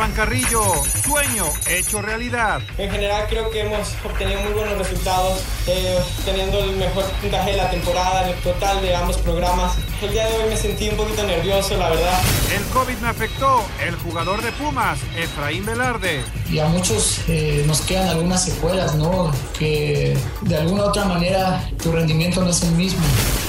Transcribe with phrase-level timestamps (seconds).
[0.00, 0.62] Esteban Carrillo,
[1.04, 2.62] sueño hecho realidad.
[2.78, 7.56] En general creo que hemos obtenido muy buenos resultados, eh, teniendo el mejor puntaje de
[7.58, 9.74] la temporada, en el total de ambos programas.
[10.00, 12.18] El día de hoy me sentí un poquito nervioso, la verdad.
[12.50, 16.22] El COVID me afectó, el jugador de Pumas, Efraín Velarde.
[16.48, 19.30] Y a muchos eh, nos quedan algunas secuelas, ¿no?
[19.58, 23.04] Que de alguna u otra manera tu rendimiento no es el mismo.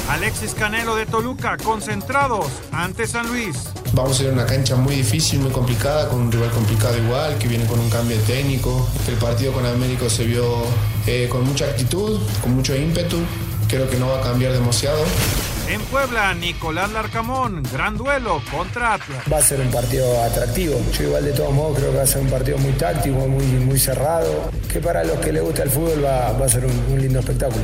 [0.09, 3.57] Alexis Canelo de Toluca, concentrados ante San Luis.
[3.93, 7.37] Vamos a ir a una cancha muy difícil, muy complicada, con un rival complicado igual,
[7.37, 8.87] que viene con un cambio técnico.
[9.07, 10.63] El partido con Américo se vio
[11.07, 13.17] eh, con mucha actitud, con mucho ímpetu.
[13.67, 15.03] Creo que no va a cambiar demasiado.
[15.69, 19.23] En Puebla, Nicolás Larcamón, gran duelo contra Atlas.
[19.31, 20.81] Va a ser un partido atractivo.
[20.91, 23.45] Yo igual de todos modos creo que va a ser un partido muy táctico, muy,
[23.45, 26.73] muy cerrado, que para los que les gusta el fútbol va, va a ser un,
[26.91, 27.63] un lindo espectáculo.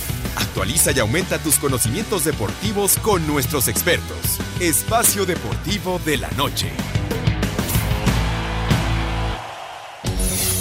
[0.35, 4.39] Actualiza y aumenta tus conocimientos deportivos con nuestros expertos.
[4.59, 6.71] Espacio Deportivo de la Noche.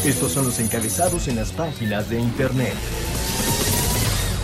[0.05, 2.75] Estos son los encabezados en las páginas de internet.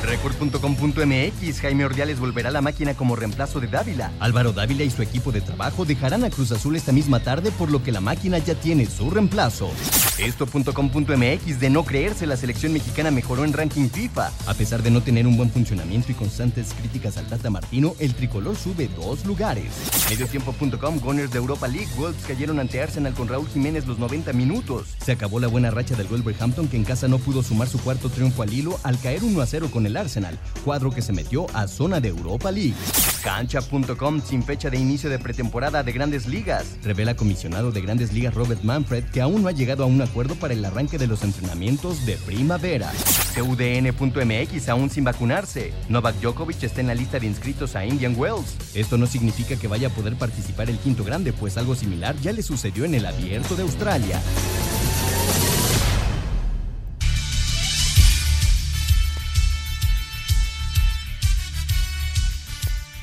[0.06, 4.12] Record.com.mx Jaime Ordiales volverá a la máquina como reemplazo de Dávila.
[4.20, 7.70] Álvaro Dávila y su equipo de trabajo dejarán a Cruz Azul esta misma tarde, por
[7.70, 9.70] lo que la máquina ya tiene su reemplazo.
[10.19, 14.33] Esto.com.mx de no creerse, la selección mexicana mejoró en ranking FIFA.
[14.47, 18.14] A pesar de no tener un buen funcionamiento y constantes críticas al Tata Martino, el
[18.14, 19.67] tricolor sube dos lugares.
[20.08, 24.97] Mediotiempo.com Gunners de Europa League Wolves cayeron ante Arsenal con Raúl Jiménez los 90 minutos.
[25.05, 28.08] Se acabó la buena racha del Wolverhampton que en casa no pudo sumar su cuarto
[28.08, 31.46] triunfo al hilo al caer 1 a 0 con el Arsenal, cuadro que se metió
[31.52, 32.74] a zona de Europa League.
[33.23, 36.79] Cancha.com sin fecha de inicio de pretemporada de grandes ligas.
[36.83, 40.34] Revela comisionado de grandes ligas Robert Manfred que aún no ha llegado a un acuerdo
[40.36, 42.92] para el arranque de los entrenamientos de primavera.
[43.34, 45.72] CUDN.mx aún sin vacunarse.
[45.89, 48.56] Novak Djokovic está en la lista de inscritos a Indian Wells.
[48.74, 52.33] Esto no significa que vaya a poder participar el quinto grande, pues algo similar ya
[52.33, 54.20] le sucedió en el abierto de Australia.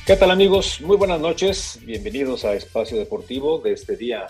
[0.06, 0.82] ¿Qué tal amigos?
[0.82, 1.78] Muy buenas noches.
[1.82, 4.26] Bienvenidos a Espacio Deportivo de este día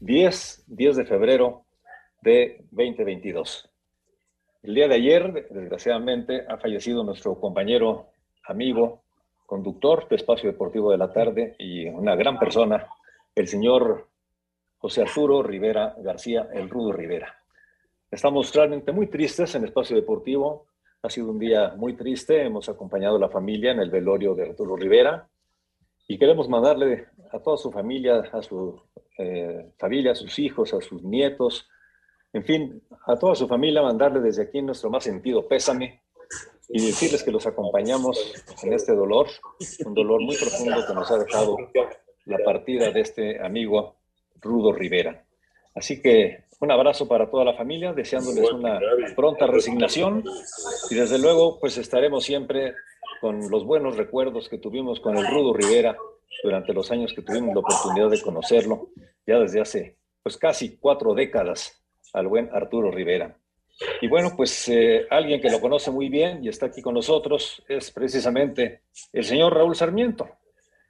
[0.00, 1.64] 10, 10 de febrero
[2.20, 3.70] de 2022.
[4.62, 8.08] El día de ayer, desgraciadamente, ha fallecido nuestro compañero,
[8.44, 9.02] amigo,
[9.46, 12.86] conductor de Espacio Deportivo de la Tarde y una gran persona,
[13.34, 14.08] el señor
[14.78, 17.34] José Arturo Rivera García, el Rudo Rivera.
[18.10, 20.68] Estamos realmente muy tristes en Espacio Deportivo
[21.02, 22.42] ha sido un día muy triste.
[22.42, 25.28] Hemos acompañado a la familia en el velorio de Arturo Rivera
[26.08, 28.80] y queremos mandarle a toda su familia, a su
[29.16, 31.68] eh, familia, a sus hijos, a sus nietos,
[32.32, 36.02] en fin, a toda su familia, mandarle desde aquí nuestro más sentido pésame
[36.68, 39.28] y decirles que los acompañamos en este dolor,
[39.84, 41.56] un dolor muy profundo que nos ha dejado
[42.26, 43.96] la partida de este amigo
[44.40, 45.24] Rudo Rivera.
[45.74, 48.78] Así que un abrazo para toda la familia, deseándoles una
[49.16, 50.24] pronta resignación
[50.90, 52.74] y desde luego pues estaremos siempre
[53.20, 55.96] con los buenos recuerdos que tuvimos con el Rudo Rivera
[56.42, 58.90] durante los años que tuvimos la oportunidad de conocerlo,
[59.26, 61.80] ya desde hace pues casi cuatro décadas
[62.12, 63.36] al buen Arturo Rivera.
[64.00, 67.62] Y bueno, pues eh, alguien que lo conoce muy bien y está aquí con nosotros
[67.68, 68.82] es precisamente
[69.12, 70.28] el señor Raúl Sarmiento.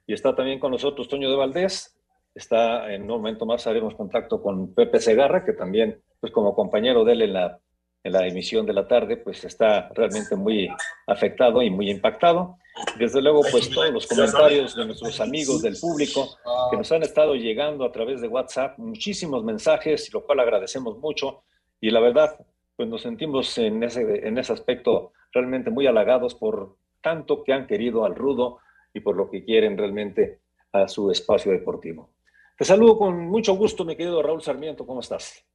[0.07, 1.99] Y está también con nosotros Toño de Valdés,
[2.35, 7.03] Está en un momento más haremos contacto con Pepe Segarra, que también, pues como compañero
[7.03, 7.59] de él en la,
[8.03, 10.69] en la emisión de la tarde, pues está realmente muy
[11.07, 12.57] afectado y muy impactado.
[12.97, 16.37] Desde luego, pues todos los comentarios de nuestros amigos del público
[16.71, 21.43] que nos han estado llegando a través de WhatsApp, muchísimos mensajes, lo cual agradecemos mucho.
[21.81, 22.37] Y la verdad,
[22.75, 27.67] pues nos sentimos en ese, en ese aspecto realmente muy halagados por tanto que han
[27.67, 28.59] querido al Rudo
[28.93, 30.39] y por lo que quieren realmente
[30.71, 32.11] a su espacio deportivo.
[32.57, 34.85] Te saludo con mucho gusto, mi querido Raúl Sarmiento.
[34.85, 35.45] ¿Cómo estás?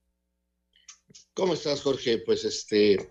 [1.35, 2.19] ¿Cómo estás, Jorge?
[2.19, 3.11] Pues este,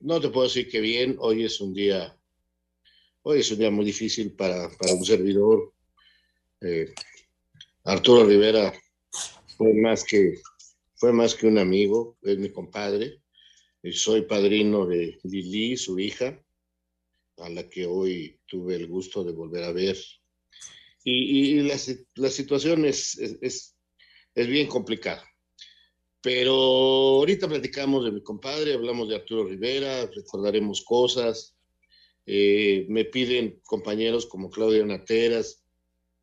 [0.00, 1.16] no te puedo decir que bien.
[1.20, 2.18] Hoy es un día,
[3.22, 5.72] hoy es un día muy difícil para, para un servidor.
[6.60, 6.92] Eh,
[7.84, 8.72] Arturo Rivera
[9.56, 10.40] fue más que
[10.96, 13.20] fue más que un amigo, es mi compadre.
[13.92, 16.42] Soy padrino de Lili, su hija,
[17.36, 19.96] a la que hoy tuve el gusto de volver a ver
[21.04, 21.78] y, la,
[22.30, 23.76] situación es, es,
[24.34, 25.22] es, bien complicada.
[26.24, 31.54] Pero ahorita platicamos de mi compadre, hablamos de Arturo Rivera, recordaremos cosas.
[32.24, 35.62] Eh, me piden compañeros como Claudia Nateras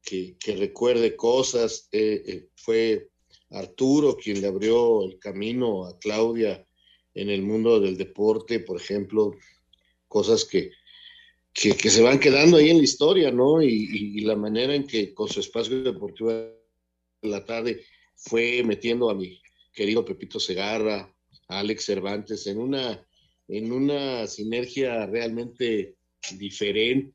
[0.01, 1.87] que, recuerde cosas.
[1.91, 3.11] Eh, eh, fue
[3.51, 6.65] Arturo quien le abrió el camino a Claudia
[7.13, 9.35] en el mundo del deporte, por ejemplo,
[10.07, 10.71] cosas que,
[11.53, 13.61] que, que se van quedando ahí en la historia, ¿no?
[13.61, 16.57] Y, y, la manera en que con su espacio deportivo de
[17.21, 19.40] la tarde fue metiendo a mi
[19.71, 21.13] querido Pepito Segarra,
[21.47, 23.05] Alex Cervantes, en una,
[23.47, 25.95] en una sinergia realmente
[26.37, 27.13] diferente.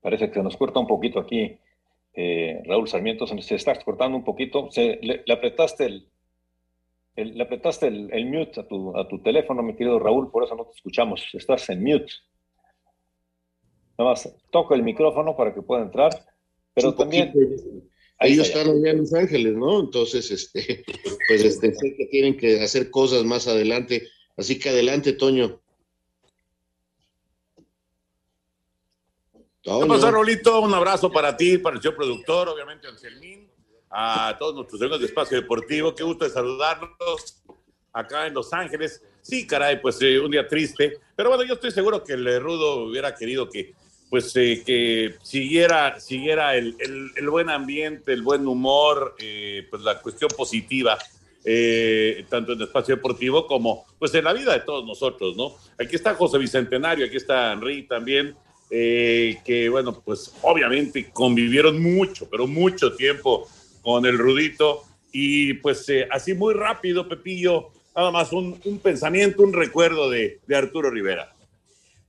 [0.00, 1.58] Parece que nos corta un poquito aquí
[2.12, 4.70] eh, Raúl Sarmiento, se está cortando un poquito.
[4.70, 6.08] Se, le, apretaste el,
[7.16, 10.44] el le apretaste el, el, mute a tu, a tu teléfono, mi querido Raúl, por
[10.44, 11.28] eso no te escuchamos.
[11.32, 12.12] Estás en mute.
[13.98, 16.12] Nada más toco el micrófono para que pueda entrar,
[16.74, 17.32] pero Un también...
[17.32, 17.62] poquito.
[18.20, 19.80] Ellos están allá en Los Ángeles, ¿no?
[19.80, 20.84] Entonces, este,
[21.28, 24.08] pues este, sé que tienen que hacer cosas más adelante.
[24.36, 25.60] Así que adelante, Toño.
[29.62, 30.60] ¿Qué pasó, Rolito?
[30.60, 33.48] Un abrazo para ti, para el señor productor, obviamente, Anselmín,
[33.90, 35.94] a todos nuestros amigos de Espacio Deportivo.
[35.94, 37.42] Qué gusto de saludarlos
[37.92, 39.02] acá en Los Ángeles.
[39.22, 40.98] Sí, caray, pues eh, un día triste.
[41.16, 43.74] Pero bueno, yo estoy seguro que el Rudo hubiera querido que,
[44.14, 49.82] pues, eh, que siguiera, siguiera el, el, el, buen ambiente, el buen humor, eh, pues
[49.82, 50.96] la cuestión positiva.
[51.44, 55.56] Eh, tanto en el espacio deportivo como pues en la vida de todos nosotros, ¿no?
[55.80, 58.36] Aquí está José Bicentenario, aquí está Henry también,
[58.70, 63.48] eh, que bueno, pues obviamente convivieron mucho, pero mucho tiempo
[63.82, 69.42] con el Rudito y pues eh, así muy rápido, Pepillo, nada más un, un pensamiento,
[69.42, 71.33] un recuerdo de, de, Arturo Rivera.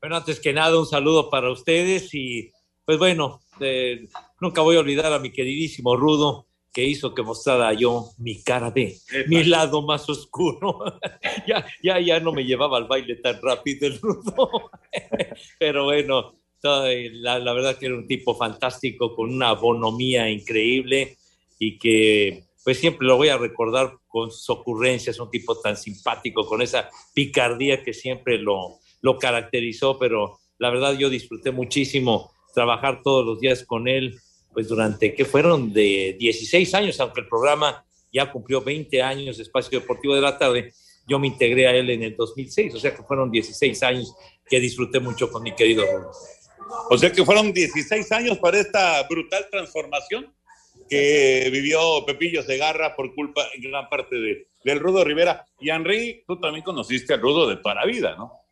[0.05, 2.51] Bueno, antes que nada, un saludo para ustedes y
[2.85, 4.07] pues bueno, eh,
[4.39, 8.69] nunca voy a olvidar a mi queridísimo Rudo que hizo que mostrara yo mi cara
[8.69, 10.99] de mi lado más oscuro.
[11.47, 14.69] ya, ya, ya no me llevaba al baile tan rápido el Rudo.
[15.59, 21.17] Pero bueno, la, la, verdad que era un tipo fantástico, con una bonomía increíble
[21.57, 26.45] y que pues siempre lo voy a recordar con sus ocurrencias, un tipo tan simpático,
[26.45, 33.03] con esa picardía que siempre lo, lo caracterizó, pero la verdad yo disfruté muchísimo trabajar
[33.03, 34.19] todos los días con él,
[34.51, 39.79] pues durante, que fueron de 16 años, aunque el programa ya cumplió 20 años Espacio
[39.79, 40.73] Deportivo de la Tarde,
[41.07, 44.11] yo me integré a él en el 2006, o sea que fueron 16 años
[44.49, 46.09] que disfruté mucho con mi querido Rulo.
[46.89, 50.33] O sea que fueron 16 años para esta brutal transformación
[50.89, 55.45] que vivió Pepillo Segarra por culpa en gran parte de, del Rudo Rivera.
[55.59, 58.44] Y Henry, tú también conociste al Rudo de toda la vida, ¿no?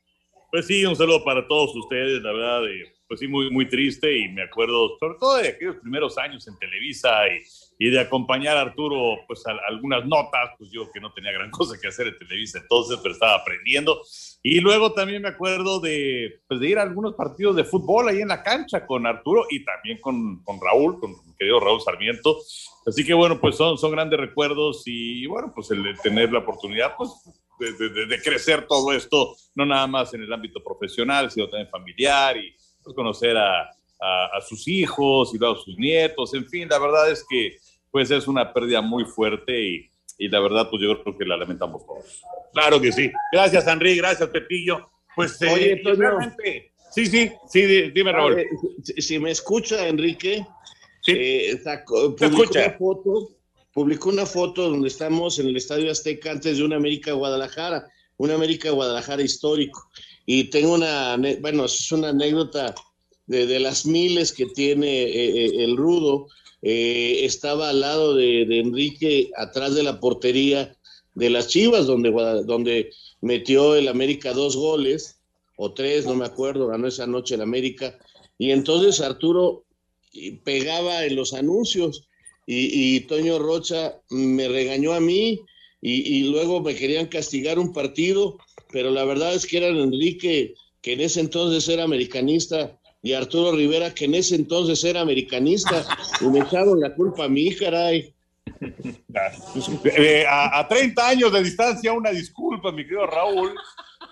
[0.54, 4.16] Pues sí, un saludo para todos ustedes, la verdad, de, pues sí, muy, muy triste
[4.16, 8.58] y me acuerdo sobre todo de aquellos primeros años en Televisa y, y de acompañar
[8.58, 11.88] a Arturo, pues a, a algunas notas, pues yo que no tenía gran cosa que
[11.88, 14.00] hacer en Televisa entonces, pero estaba aprendiendo.
[14.44, 18.22] Y luego también me acuerdo de, pues de ir a algunos partidos de fútbol ahí
[18.22, 22.38] en la cancha con Arturo y también con, con Raúl, con mi querido Raúl Sarmiento.
[22.86, 26.96] Así que bueno, pues son, son grandes recuerdos y bueno, pues el tener la oportunidad,
[26.96, 27.10] pues
[27.60, 31.70] de, de, de, crecer todo esto, no nada más en el ámbito profesional, sino también
[31.70, 32.54] familiar y
[32.84, 33.62] pues, conocer a,
[34.00, 37.58] a, a, sus hijos y luego a sus nietos, en fin, la verdad es que
[37.92, 41.38] pues es una pérdida muy fuerte y, y la verdad pues yo creo que la
[41.38, 42.22] lamentamos todos.
[42.54, 43.12] Claro que sí.
[43.32, 44.90] Gracias, Henry, gracias, Pepillo.
[45.16, 48.36] Pues Oye, eh, realmente, sí, sí, sí, dime, Raúl.
[48.36, 48.48] Ver,
[48.84, 50.46] si, si, me escucha, Enrique,
[51.02, 51.14] sí.
[51.16, 53.30] eh, sacó, publicó una foto
[53.74, 58.32] publicó una foto donde estamos en el Estadio Azteca antes de un América Guadalajara, un
[58.32, 59.90] América Guadalajara histórico.
[60.26, 62.74] Y tengo una, bueno, es una anécdota
[63.26, 66.28] de, de las miles que tiene eh, el Rudo.
[66.62, 70.78] Eh, estaba al lado de, de, Enrique, atrás de la portería
[71.16, 72.12] de las Chivas, donde,
[72.46, 75.18] donde metió el América dos goles,
[75.56, 77.98] o tres, no me acuerdo, ganó esa noche el América.
[78.38, 79.66] Y entonces Arturo
[80.44, 82.08] pegaba en los anuncios
[82.46, 85.42] y, Toño Rocha me regañó a mí
[85.82, 88.38] y, luego me querían castigar un partido,
[88.72, 93.52] pero la verdad es que era Enrique, que en ese entonces era americanista, y Arturo
[93.52, 95.86] Rivera, que en ese entonces era americanista,
[96.22, 98.14] y me echaron la culpa a mí, caray.
[99.84, 103.54] Eh, a, a, 30 años de distancia, una disculpa, mi querido Raúl.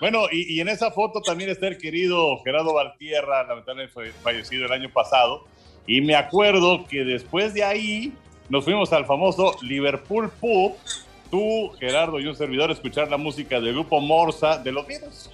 [0.02, 4.72] Bueno, y, y en esa foto también está el querido Gerardo Valtierra, lamentablemente fallecido el
[4.72, 5.46] año pasado.
[5.88, 8.14] Y me acuerdo que después de ahí
[8.50, 10.74] nos fuimos al famoso Liverpool Pub.
[11.30, 15.30] Tú, Gerardo y un servidor, a escuchar la música del grupo Morsa de los Beatles.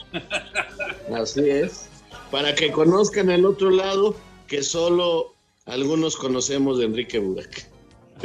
[1.16, 1.90] Así es.
[2.30, 4.16] Para que conozcan el otro lado,
[4.48, 5.34] que solo
[5.66, 7.68] algunos conocemos de Enrique Burak.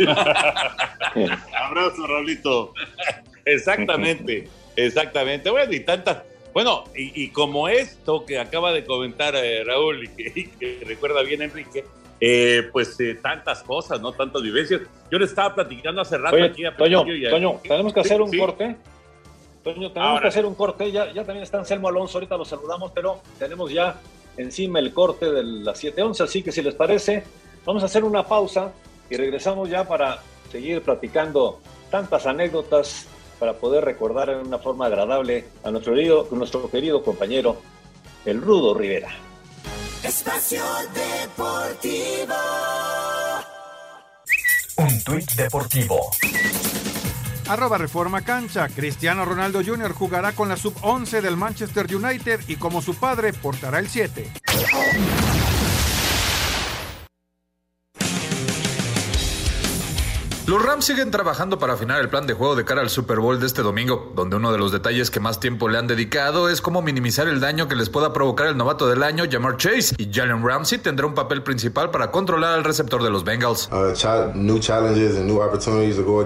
[1.55, 2.75] Abrazo, Raulito.
[3.45, 5.51] Exactamente, exactamente.
[5.51, 6.23] Bueno, y tantas.
[6.53, 11.83] Bueno, y, como esto que acaba de comentar eh, Raúl y que, recuerda bien Enrique,
[12.25, 14.13] eh, pues eh, tantas cosas, ¿no?
[14.13, 14.83] Tantas vivencias.
[15.11, 18.77] Yo le estaba platicando hace rato aquí a Toño, Toño, tenemos que hacer un corte.
[19.65, 20.93] Toño, tenemos que hacer un corte.
[20.93, 23.97] Ya, ya también está Anselmo Alonso, ahorita lo saludamos, pero tenemos ya
[24.37, 27.25] encima el corte de las 7.11, así que si les parece,
[27.65, 28.73] vamos a hacer una pausa
[29.11, 30.21] y regresamos ya para
[30.53, 31.59] seguir platicando
[31.91, 33.09] tantas anécdotas
[33.41, 37.57] para poder recordar en una forma agradable a nuestro querido, nuestro querido compañero,
[38.25, 39.11] el Rudo Rivera.
[40.03, 42.35] Espacio Deportivo.
[44.77, 46.11] Un tuit deportivo.
[47.47, 48.69] Arroba Reforma Cancha.
[48.69, 49.93] Cristiano Ronaldo Jr.
[49.93, 54.33] jugará con la sub-11 del Manchester United y como su padre portará el 7.
[60.45, 63.39] Los Rams siguen trabajando para afinar el plan de juego de cara al Super Bowl
[63.39, 66.61] de este domingo, donde uno de los detalles que más tiempo le han dedicado es
[66.61, 70.13] cómo minimizar el daño que les pueda provocar el novato del año, Jamar Chase, y
[70.13, 73.71] Jalen Ramsey tendrá un papel principal para controlar al receptor de los Bengals.
[73.71, 73.95] Uh,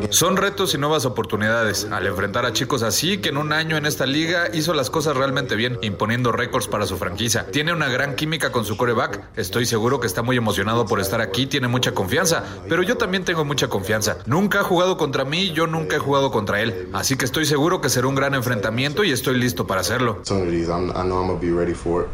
[0.09, 3.85] Son retos y nuevas oportunidades, al enfrentar a chicos así que en un año en
[3.85, 7.51] esta liga hizo las cosas realmente bien, imponiendo récords para su franquicia.
[7.51, 11.21] Tiene una gran química con su coreback, estoy seguro que está muy emocionado por estar
[11.21, 15.53] aquí, tiene mucha confianza, pero yo también tengo mucha confianza Nunca ha jugado contra mí,
[15.53, 16.89] yo nunca he jugado contra él.
[16.93, 20.23] Así que estoy seguro que será un gran enfrentamiento y estoy listo para hacerlo.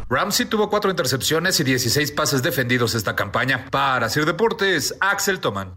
[0.09, 3.67] Ramsey tuvo cuatro intercepciones y 16 pases defendidos esta campaña.
[3.71, 5.73] Para Sir Deportes, Axel Toman.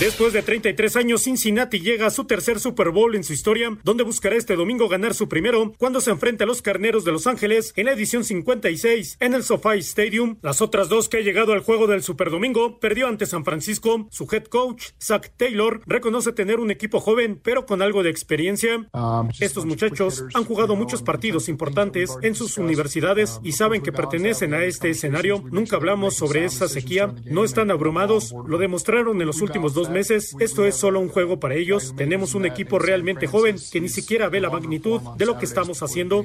[0.00, 4.04] Después de 33 años, Cincinnati llega a su tercer Super Bowl en su historia, donde
[4.04, 7.72] buscará este domingo ganar su primero cuando se enfrente a los Carneros de Los Ángeles
[7.74, 10.36] en la edición 56 en el SoFi Stadium.
[10.40, 14.06] Las otras dos que ha llegado al juego del Super Domingo perdió ante San Francisco.
[14.12, 18.88] Su head coach, Zach Taylor, reconoce tener un equipo joven, pero con algo de experiencia.
[18.92, 24.54] Um, Estos muchachos han jugado muchos partidos importantes en sus universidades y saben que pertenecen
[24.54, 25.42] a este escenario.
[25.50, 27.12] Nunca hablamos sobre esa sequía.
[27.24, 28.32] No están abrumados.
[28.46, 30.36] Lo demostraron en los últimos dos meses.
[30.40, 31.94] Esto es solo un juego para ellos.
[31.96, 35.82] Tenemos un equipo realmente joven que ni siquiera ve la magnitud de lo que estamos
[35.82, 36.24] haciendo.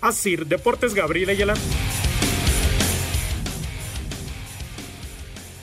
[0.00, 1.54] Así, Deportes Gabriel Ayala.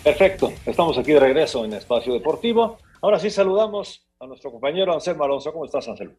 [0.03, 2.79] Perfecto, estamos aquí de regreso en Espacio Deportivo.
[3.01, 5.53] Ahora sí saludamos a nuestro compañero Anselmo Alonso.
[5.53, 6.15] ¿Cómo estás, Anselmo?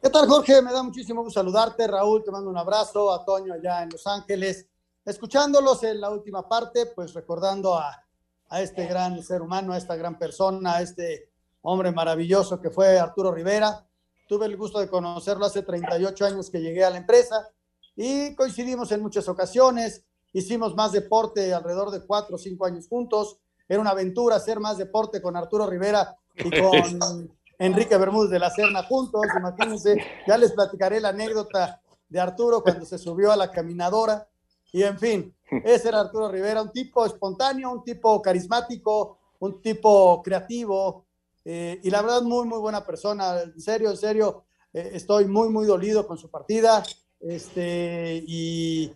[0.00, 0.62] ¿Qué tal, Jorge?
[0.62, 1.86] Me da muchísimo gusto saludarte.
[1.86, 3.12] Raúl, te mando un abrazo.
[3.12, 4.68] A Toño allá en Los Ángeles.
[5.04, 8.07] Escuchándolos en la última parte, pues recordando a
[8.48, 11.30] a este gran ser humano, a esta gran persona, a este
[11.62, 13.86] hombre maravilloso que fue Arturo Rivera.
[14.26, 17.48] Tuve el gusto de conocerlo hace 38 años que llegué a la empresa
[17.96, 20.04] y coincidimos en muchas ocasiones.
[20.32, 23.38] Hicimos más deporte alrededor de cuatro o cinco años juntos.
[23.68, 28.50] Era una aventura hacer más deporte con Arturo Rivera y con Enrique Bermúdez de la
[28.50, 29.26] Serna juntos.
[29.36, 34.28] Imagínense, ya les platicaré la anécdota de Arturo cuando se subió a la caminadora
[34.72, 40.22] y en fin, ese era Arturo Rivera, un tipo espontáneo, un tipo carismático, un tipo
[40.22, 41.06] creativo
[41.50, 43.40] eh, y la verdad muy, muy buena persona.
[43.40, 46.82] En serio, en serio, eh, estoy muy, muy dolido con su partida.
[47.20, 48.92] Este, y,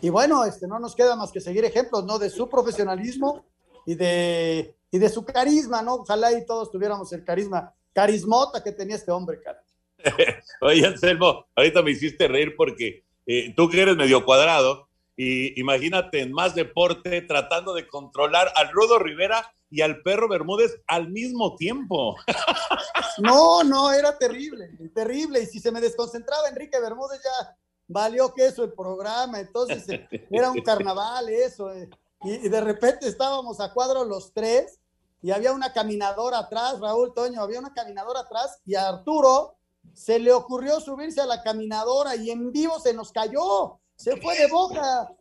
[0.00, 2.18] y, bueno, este, no nos queda más que seguir ejemplos, ¿no?
[2.18, 3.44] De su profesionalismo
[3.84, 5.96] y de, y de su carisma, ¿no?
[5.96, 9.62] Ojalá y todos tuviéramos el carisma, carismota que tenía este hombre, cara.
[10.62, 14.88] Oye, Anselmo, ahorita me hiciste reír porque eh, tú que eres medio cuadrado,
[15.22, 20.80] y imagínate en más deporte tratando de controlar al Rudo Rivera y al perro Bermúdez
[20.86, 22.16] al mismo tiempo.
[23.18, 25.42] No, no, era terrible, terrible.
[25.42, 27.54] Y si se me desconcentraba Enrique Bermúdez ya
[27.86, 29.40] valió que eso el programa.
[29.40, 29.84] Entonces
[30.30, 31.70] era un carnaval eso.
[31.70, 31.90] Eh.
[32.22, 34.78] Y, de repente estábamos a cuadro los tres
[35.20, 39.56] y había una caminadora atrás, Raúl Toño, había una caminadora atrás y a Arturo
[39.92, 44.36] se le ocurrió subirse a la caminadora y en vivo se nos cayó se fue
[44.38, 45.14] de boca.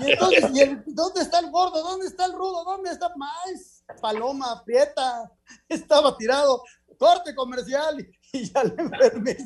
[0.00, 0.50] Y entonces,
[0.86, 1.82] ¿dónde está el gordo?
[1.82, 2.64] ¿Dónde está el rudo?
[2.64, 3.84] ¿Dónde está más?
[4.00, 5.30] Paloma, Prieta,
[5.68, 6.62] estaba tirado.
[6.98, 7.96] Corte comercial
[8.32, 9.36] y, ya le enfermé.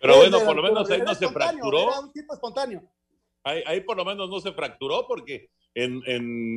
[0.00, 1.82] Pero bueno, por lo menos ahí no se fracturó.
[1.88, 2.82] Era un tipo espontáneo.
[3.44, 6.02] Ahí, por lo menos no se fracturó porque en,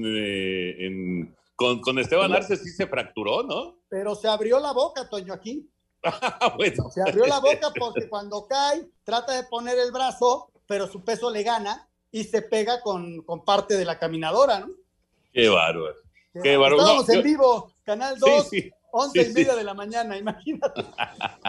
[0.07, 3.79] eh, con, con, Esteban Arce sí se fracturó, ¿no?
[3.89, 5.69] Pero se abrió la boca, Toño, aquí.
[6.93, 11.29] Se abrió la boca porque cuando cae trata de poner el brazo, pero su peso
[11.29, 14.69] le gana y se pega con, con parte de la caminadora, ¿no?
[15.33, 15.95] Qué bárbaro.
[16.41, 16.81] Qué bárbaro.
[16.81, 20.83] Estamos en vivo, Canal 2, sí, 11 y media de la mañana, imagínate.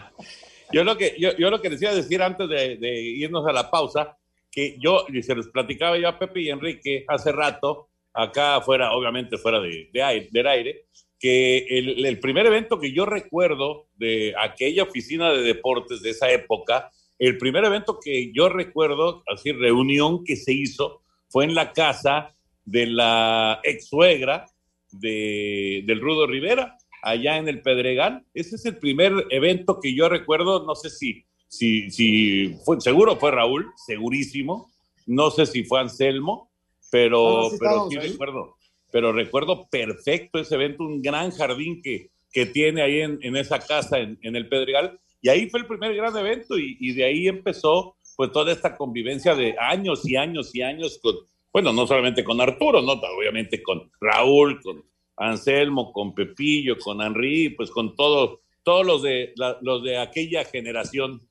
[0.73, 3.71] yo, lo que, yo, yo, lo que decía decir antes de, de irnos a la
[3.71, 4.17] pausa
[4.51, 8.93] que yo, y se les platicaba yo a Pepe y Enrique hace rato, acá fuera,
[8.93, 10.87] obviamente fuera de, de aire, del aire,
[11.21, 16.31] que el, el, primer evento que yo recuerdo de aquella oficina de deportes de esa
[16.31, 21.73] época, el primer evento que yo recuerdo, así reunión que se hizo, fue en la
[21.73, 22.35] casa
[22.65, 24.47] de la ex suegra
[24.93, 28.25] de, del Rudo Rivera, allá en el Pedregal.
[28.35, 33.17] Ese es el primer evento que yo recuerdo, no sé si, si, si fue, seguro
[33.17, 34.71] fue Raúl, segurísimo,
[35.07, 36.51] no sé si fue Anselmo,
[36.91, 38.09] pero, sí pero sí ahí.
[38.13, 38.57] recuerdo,
[38.93, 43.59] pero recuerdo perfecto ese evento, un gran jardín que, que tiene ahí en, en esa
[43.59, 47.29] casa, en, el Pedregal, y ahí fue el primer gran evento y, y de ahí
[47.29, 51.17] empezó pues toda esta convivencia de años y años y años con,
[51.53, 54.85] bueno, no solamente con Arturo, no, obviamente con Raúl, con
[55.17, 61.27] Anselmo, con Pepillo, con Henry, pues con todos, todos los de, los de aquella generación.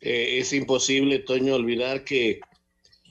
[0.00, 2.40] Eh, es imposible, Toño, olvidar que,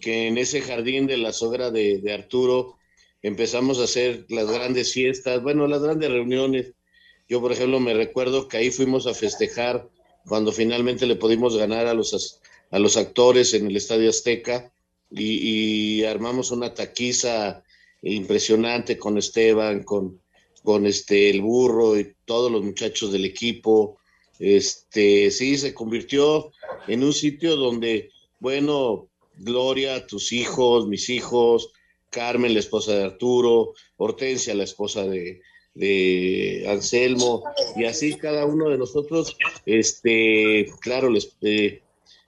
[0.04, 2.78] que en ese jardín de la sogra de, Arturo
[3.22, 6.74] empezamos a hacer las grandes fiestas, bueno, las grandes reuniones.
[7.30, 9.90] Yo, por ejemplo, me recuerdo que ahí fuimos a festejar
[10.28, 14.74] cuando finalmente le pudimos ganar a los, a los actores en el Estadio Azteca
[15.10, 17.64] y, y armamos una taquiza
[18.02, 20.20] impresionante con Esteban, con,
[20.62, 24.00] con este, el burro y todos los muchachos del equipo.
[24.38, 26.52] Este, sí, se convirtió
[26.90, 29.08] en un sitio donde, bueno,
[29.38, 31.72] Gloria, tus hijos, mis hijos,
[32.10, 35.42] Carmen, la esposa de Arturo, Hortensia, la esposa de,
[35.74, 37.44] de Anselmo,
[37.76, 39.36] y así cada uno de nosotros,
[39.66, 41.82] este, claro, les, eh,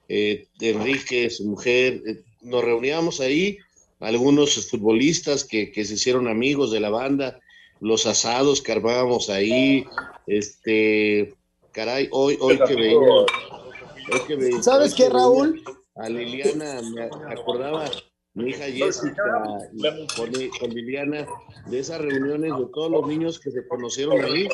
[0.08, 3.58] eh, Enrique, su mujer, eh, nos reuníamos ahí,
[4.00, 7.40] algunos futbolistas que, que se hicieron amigos de la banda,
[7.80, 9.84] los asados que armábamos ahí,
[10.26, 11.34] este,
[11.72, 15.62] caray, hoy, hoy que veía, hoy que veía- ¿Sabes qué, veía Raúl?
[15.96, 17.90] A Liliana, me acordaba
[18.34, 21.26] mi hija Jessica y con, con Liliana
[21.70, 24.46] de esas reuniones de todos los niños que se conocieron ahí,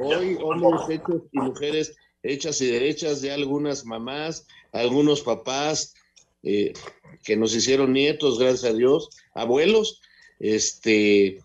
[0.00, 1.94] hoy hombres hechos y mujeres
[2.24, 5.94] hechas y derechas de algunas mamás, algunos papás
[6.42, 6.72] eh,
[7.22, 10.00] que nos hicieron nietos, gracias a Dios, abuelos,
[10.40, 11.40] este,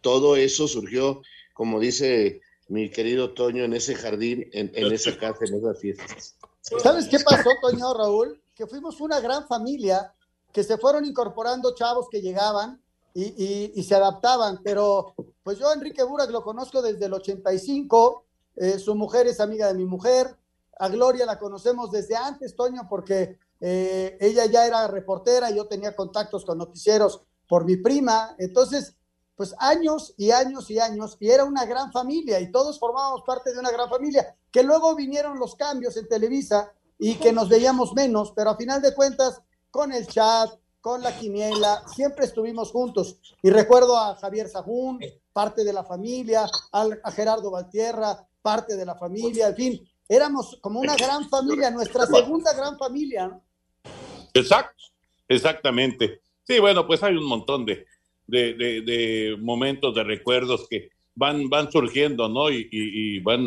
[0.00, 1.20] todo eso surgió,
[1.52, 6.36] como dice mi querido Toño, en ese jardín, en, en esa casa, en esas fiestas.
[6.62, 8.40] ¿Sabes qué pasó, Toño, Raúl?
[8.54, 10.14] Que fuimos una gran familia
[10.52, 12.80] que se fueron incorporando chavos que llegaban
[13.12, 18.24] y, se adaptaban, pero pues yo Enrique Burak lo conozco desde el 85,
[18.56, 20.36] eh, su mujer es amiga de mi mujer,
[20.78, 25.94] a Gloria la conocemos desde antes, Toño, porque eh, ella ya era reportera, yo tenía
[25.94, 28.96] contactos con noticieros por mi prima, entonces,
[29.36, 33.52] pues años y años y años, y era una gran familia, y todos formábamos parte
[33.52, 37.92] de una gran familia, que luego vinieron los cambios en Televisa y que nos veíamos
[37.94, 43.16] menos, pero a final de cuentas, con el chat, con la quiniela, siempre estuvimos juntos.
[43.42, 45.00] Y recuerdo a Javier Sajún,
[45.32, 50.80] parte de la familia, a Gerardo Valtierra, parte de la familia, en fin, éramos como
[50.80, 53.40] una gran familia, nuestra segunda gran familia.
[54.34, 54.84] Exacto,
[55.28, 56.20] exactamente.
[56.46, 57.86] Sí, bueno, pues hay un montón de,
[58.26, 62.50] de, de- de momentos, de recuerdos que van, van surgiendo, ¿no?
[62.50, 63.44] Y, y- y van,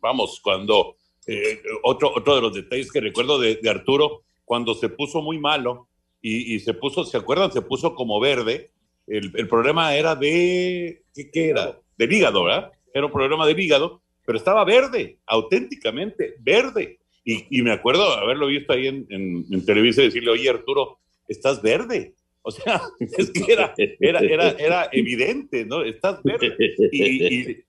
[0.00, 4.88] vamos, cuando eh, otro, otro de los detalles que recuerdo de, de Arturo, cuando se
[4.88, 5.88] puso muy malo
[6.20, 7.52] y, y se puso, ¿se acuerdan?
[7.52, 8.70] Se puso como verde.
[9.06, 11.78] El, el problema era de, ¿qué, qué era?
[11.96, 12.72] Del hígado, ¿verdad?
[12.92, 16.98] Era un problema del hígado, pero estaba verde, auténticamente verde.
[17.24, 20.98] Y, y me acuerdo haberlo visto ahí en, en, en Televisa y decirle, oye Arturo,
[21.26, 22.14] estás verde.
[22.42, 25.82] O sea, es que era, era, era, era evidente, ¿no?
[25.82, 26.54] Estás verde.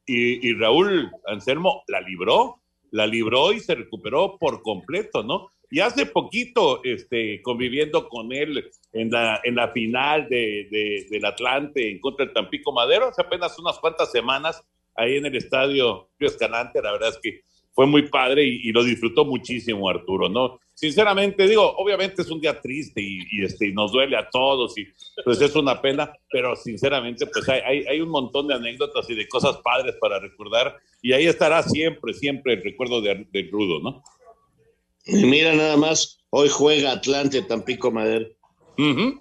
[0.05, 2.59] Y Raúl Anselmo la libró,
[2.95, 5.51] la libró y se recuperó por completo, ¿no?
[5.69, 11.25] Y hace poquito, este, conviviendo con él en la, en la final de, de- del
[11.25, 14.63] Atlante en contra del Tampico Madero, hace apenas unas cuantas semanas,
[14.95, 17.41] ahí en el estadio Escalante, la verdad es que
[17.75, 20.59] fue muy padre y, y lo disfrutó muchísimo Arturo, ¿no?
[20.73, 24.77] Sinceramente, digo, obviamente es un día triste y, y, este, y nos duele a todos
[24.77, 24.87] y
[25.25, 29.15] pues es una pena, pero sinceramente pues hay, hay, hay un montón de anécdotas y
[29.15, 33.79] de cosas padres para recordar y ahí estará siempre, siempre el recuerdo de, de Rudo,
[33.81, 34.03] ¿no?
[35.05, 38.27] Y mira nada más, hoy juega Atlante Tampico Madero.
[38.77, 39.19] Ujú.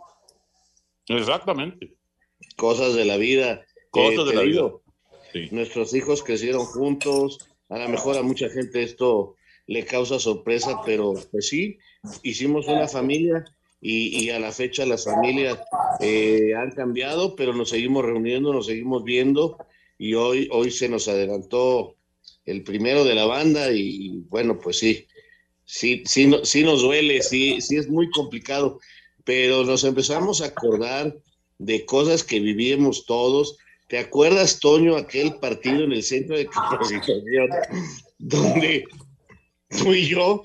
[1.08, 1.92] Exactamente.
[2.56, 3.64] Cosas de la vida.
[3.90, 4.82] Cosas Eh, de la digo,
[5.34, 5.48] vida.
[5.50, 7.38] Nuestros hijos crecieron juntos.
[7.68, 11.78] A lo mejor a mucha gente esto le causa sorpresa, pero pues sí,
[12.22, 13.44] hicimos una familia
[13.80, 15.58] y, y a la fecha las familias
[16.00, 19.58] eh, han cambiado, pero nos seguimos reuniendo, nos seguimos viendo
[19.98, 21.96] y hoy, hoy se nos adelantó
[22.44, 25.06] el primero de la banda y bueno, pues sí,
[25.64, 28.80] sí, sí, sí nos duele, sí, sí es muy complicado,
[29.24, 31.16] pero nos empezamos a acordar
[31.58, 33.56] de cosas que vivíamos todos.
[33.88, 37.48] ¿Te acuerdas, Toño, aquel partido en el centro de capacitación
[38.18, 38.86] donde
[39.68, 40.42] tú y yo,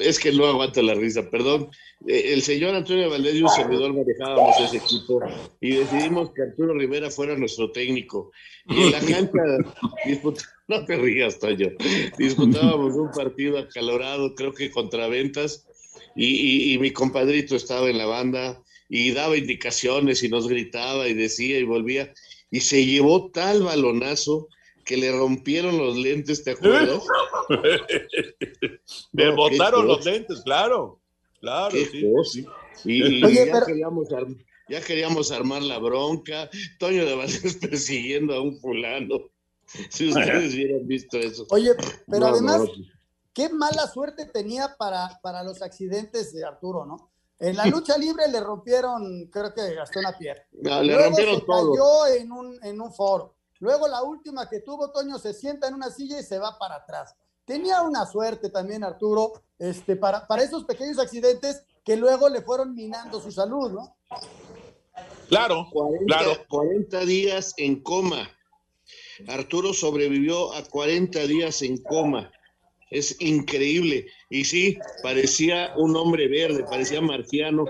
[0.00, 1.68] es que no aguanto la risa, perdón,
[2.06, 5.20] eh, el señor Antonio Valdés y un servidor manejábamos ese equipo
[5.60, 8.32] y decidimos que Arturo Rivera fuera nuestro técnico.
[8.66, 9.42] Y en la cancha,
[10.68, 11.68] no te rías, Toño,
[12.18, 15.66] disputábamos un partido acalorado, creo que contra ventas,
[16.16, 21.14] y, y mi compadrito estaba en la banda y daba indicaciones y nos gritaba y
[21.14, 22.12] decía y volvía,
[22.54, 24.46] y se llevó tal balonazo
[24.84, 27.02] que le rompieron los lentes, ¿te acuerdas?
[29.12, 31.00] Me botaron los lentes, claro.
[31.40, 31.76] Claro,
[32.30, 32.46] sí.
[32.84, 34.08] Y, ya, queríamos
[34.68, 36.48] ya, queríamos armar la bronca.
[36.78, 39.32] Toño de Valdés persiguiendo a un fulano.
[39.90, 41.48] Si ustedes hubieran visto eso.
[41.50, 41.72] Oye,
[42.08, 42.62] pero además,
[43.32, 47.10] qué mala suerte tenía para, para los accidentes de Arturo, ¿no?
[47.38, 50.44] En la lucha libre le rompieron, creo que gastó una pierna.
[50.52, 51.72] No, le rompieron se todo.
[51.72, 53.34] Cayó en un, en un foro.
[53.60, 56.76] Luego la última que tuvo Toño se sienta en una silla y se va para
[56.76, 57.14] atrás.
[57.44, 62.74] Tenía una suerte también Arturo este, para, para esos pequeños accidentes que luego le fueron
[62.74, 63.96] minando su salud, ¿no?
[65.28, 66.32] Claro, 40, claro.
[66.48, 68.28] 40 días en coma.
[69.28, 72.30] Arturo sobrevivió a 40 días en coma.
[72.94, 74.06] Es increíble.
[74.30, 77.64] Y sí, parecía un hombre verde, parecía marciano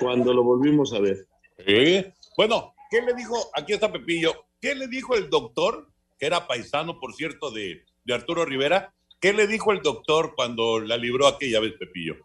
[0.00, 1.26] cuando lo volvimos a ver.
[1.66, 2.06] Sí.
[2.34, 3.36] Bueno, ¿qué le dijo?
[3.54, 4.46] Aquí está Pepillo.
[4.58, 8.94] ¿Qué le dijo el doctor, que era paisano, por cierto, de, de Arturo Rivera?
[9.20, 12.16] ¿Qué le dijo el doctor cuando la libró aquella vez, Pepillo?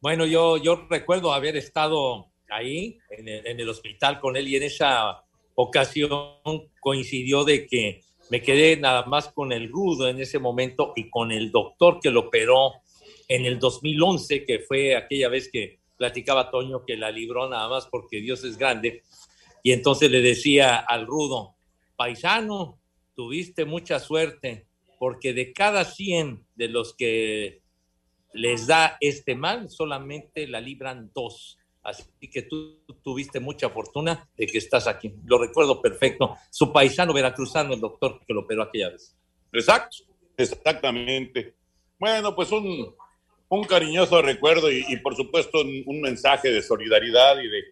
[0.00, 4.54] Bueno, yo, yo recuerdo haber estado ahí en el, en el, hospital con él y
[4.54, 5.24] en esa
[5.56, 6.38] ocasión
[6.78, 11.30] coincidió de que me quedé nada más con el rudo en ese momento y con
[11.30, 12.72] el doctor que lo operó
[13.28, 17.86] en el 2011, que fue aquella vez que platicaba Toño que la libró nada más
[17.86, 19.02] porque Dios es grande.
[19.62, 21.56] Y entonces le decía al rudo,
[21.96, 22.78] paisano,
[23.14, 24.66] tuviste mucha suerte,
[24.98, 27.62] porque de cada 100 de los que
[28.32, 31.58] les da este mal, solamente la libran dos.
[31.86, 35.14] Así que tú tuviste mucha fortuna de que estás aquí.
[35.24, 36.36] Lo recuerdo perfecto.
[36.50, 39.16] Su paisano veracruzano, el doctor que lo operó aquella vez.
[39.52, 39.98] Exacto,
[40.36, 41.54] exactamente.
[41.96, 42.92] Bueno, pues un,
[43.48, 47.62] un cariñoso recuerdo y, y por supuesto un, un, mensaje de solidaridad y de,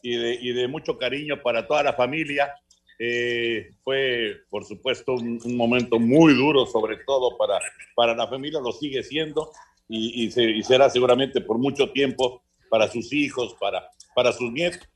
[0.00, 2.54] y de, y de mucho cariño para toda la familia.
[3.00, 7.58] Eh, fue, por supuesto, un, un, momento muy duro, sobre todo para,
[7.96, 9.50] para la familia, lo sigue siendo
[9.88, 14.88] y, y, se, será seguramente por mucho tiempo para sus hijos, para, para sus nietos.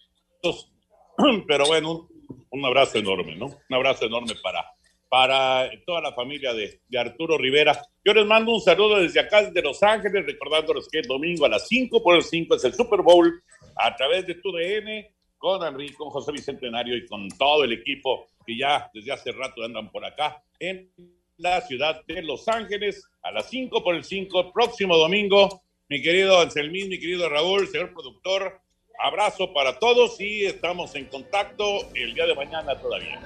[1.46, 3.46] Pero bueno, un, un, abrazo enorme, ¿no?
[3.46, 4.64] Un abrazo enorme para,
[5.08, 7.80] para toda la familia de, de, Arturo Rivera.
[8.04, 11.48] Yo les mando un saludo desde acá, desde Los Ángeles, recordándoles que el domingo a
[11.48, 13.42] las 5 por el 5 es el Super Bowl
[13.76, 15.06] a través de TUDN
[15.40, 19.64] con Enrique, con José Bicentenario y con todo el equipo que ya desde hace rato
[19.64, 20.92] andan por acá en
[21.38, 25.62] la ciudad de Los Ángeles a las 5 por el 5, próximo domingo.
[25.90, 28.60] Mi querido Anselmín, mi querido Raúl, señor productor,
[28.96, 31.64] abrazo para todos y estamos en contacto
[31.96, 33.20] el día de mañana todavía.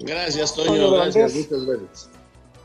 [0.00, 0.92] Gracias, Toño.
[0.92, 2.10] Gracias, muchas gracias.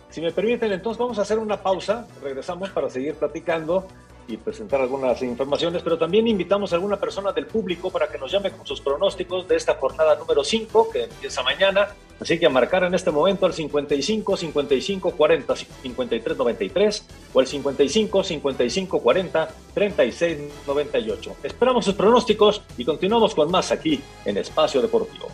[0.09, 2.07] Si me permiten, entonces vamos a hacer una pausa.
[2.23, 3.85] Regresamos para seguir platicando
[4.29, 8.31] y presentar algunas informaciones, pero también invitamos a alguna persona del público para que nos
[8.31, 11.89] llame con sus pronósticos de esta jornada número 5 que empieza mañana.
[12.21, 17.47] Así que a marcar en este momento al 55 55 40 53 93 o el
[17.47, 21.35] 55 55 40 36 98.
[21.43, 25.29] Esperamos sus pronósticos y continuamos con más aquí en Espacio Deportivo.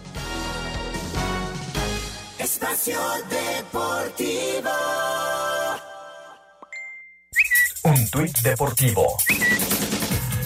[2.38, 4.70] Espacio Deportivo.
[8.16, 9.18] Tuit deportivo.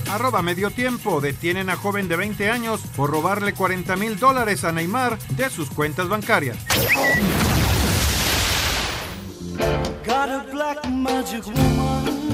[0.10, 1.22] Arroba medio tiempo.
[1.22, 5.70] Detienen a joven de 20 años por robarle 40 mil dólares a Neymar de sus
[5.70, 6.58] cuentas bancarias.
[10.06, 12.29] Got a black magic woman.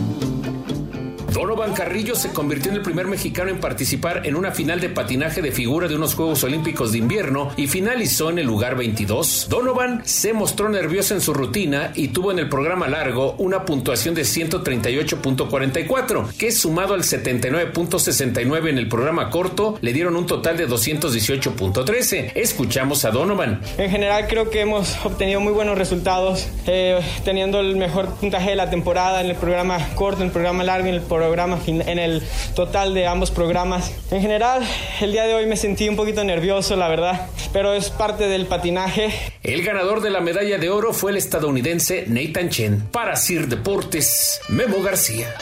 [1.36, 5.42] Donovan Carrillo se convirtió en el primer mexicano en participar en una final de patinaje
[5.42, 9.48] de figura de unos Juegos Olímpicos de invierno y finalizó en el lugar 22.
[9.50, 14.16] Donovan se mostró nervioso en su rutina y tuvo en el programa largo una puntuación
[14.16, 20.70] de 138.44, que sumado al 79.69 en el programa corto le dieron un total de
[20.70, 22.32] 218.13.
[22.34, 23.60] Escuchamos a Donovan.
[23.78, 28.56] En general creo que hemos obtenido muy buenos resultados, eh, teniendo el mejor puntaje de
[28.56, 31.25] la temporada en el programa corto, en el programa largo, en el programa
[31.68, 32.22] en el
[32.56, 33.92] total de ambos programas.
[34.12, 34.64] En general,
[35.02, 38.46] el día de hoy me sentí un poquito nervioso, la verdad, pero es parte del
[38.46, 39.12] patinaje.
[39.44, 42.88] El ganador de la medalla de oro fue el estadounidense Nathan Chen.
[42.92, 45.34] Para Sir Deportes, Memo García.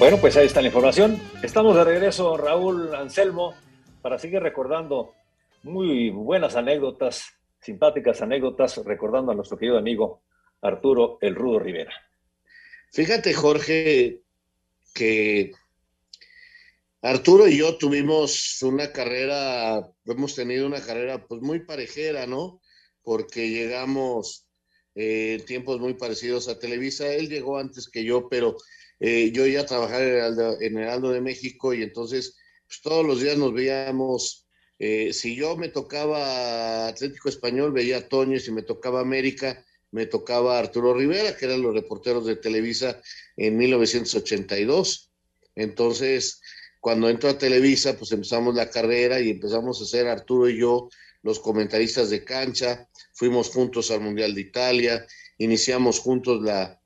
[0.00, 1.20] Bueno, pues ahí está la información.
[1.42, 3.54] Estamos de regreso, Raúl Anselmo,
[4.00, 5.12] para seguir recordando
[5.62, 10.22] muy buenas anécdotas, simpáticas anécdotas, recordando a nuestro querido amigo
[10.62, 11.92] Arturo El Rudo Rivera.
[12.90, 14.22] Fíjate, Jorge,
[14.94, 15.52] que
[17.02, 22.62] Arturo y yo tuvimos una carrera, hemos tenido una carrera pues muy parejera, ¿no?
[23.02, 24.46] Porque llegamos
[24.94, 27.12] eh, en tiempos muy parecidos a Televisa.
[27.12, 28.56] Él llegó antes que yo, pero
[28.98, 30.02] eh, yo ya trabajaba
[30.60, 34.46] en el Aldo de México y entonces pues, todos los días nos veíamos.
[34.78, 40.06] Eh, si yo me tocaba Atlético Español, veía a Toño, si me tocaba América, me
[40.06, 43.00] tocaba Arturo Rivera, que eran los reporteros de Televisa
[43.36, 45.10] en 1982.
[45.56, 46.40] Entonces,
[46.80, 50.88] cuando entró a Televisa, pues empezamos la carrera y empezamos a ser Arturo y yo
[51.22, 55.06] los comentaristas de cancha, fuimos juntos al Mundial de Italia,
[55.38, 56.80] iniciamos juntos la,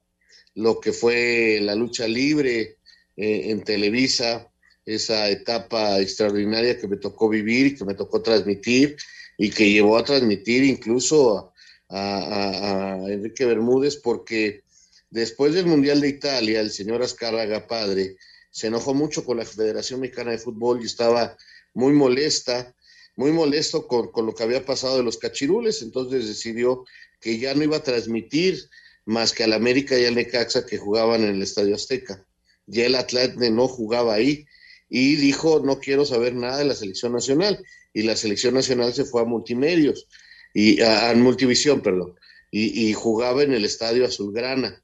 [0.54, 2.78] lo que fue la lucha libre
[3.16, 4.50] eh, en Televisa,
[4.84, 8.96] esa etapa extraordinaria que me tocó vivir que me tocó transmitir
[9.38, 11.52] y que llevó a transmitir incluso
[11.88, 14.62] a, Enrique Bermúdez porque
[15.10, 18.16] después del Mundial de Italia el señor Azcárraga padre
[18.50, 21.36] se enojó mucho con la Federación Mexicana de Fútbol y estaba
[21.72, 22.74] muy molesta,
[23.16, 26.84] muy molesto con, con lo que había pasado de los cachirules, entonces decidió
[27.20, 28.68] que ya no iba a transmitir
[29.04, 32.24] más que al América y al Necaxa que jugaban en el Estadio Azteca.
[32.66, 34.46] Ya el Atlante no jugaba ahí
[34.88, 37.62] y dijo, no quiero saber nada de la selección nacional.
[37.92, 40.08] Y la selección nacional se fue a multimedios,
[40.52, 42.14] y a, multivisión, perdón,
[42.50, 44.82] y, jugaba en el Estadio Azulgrana.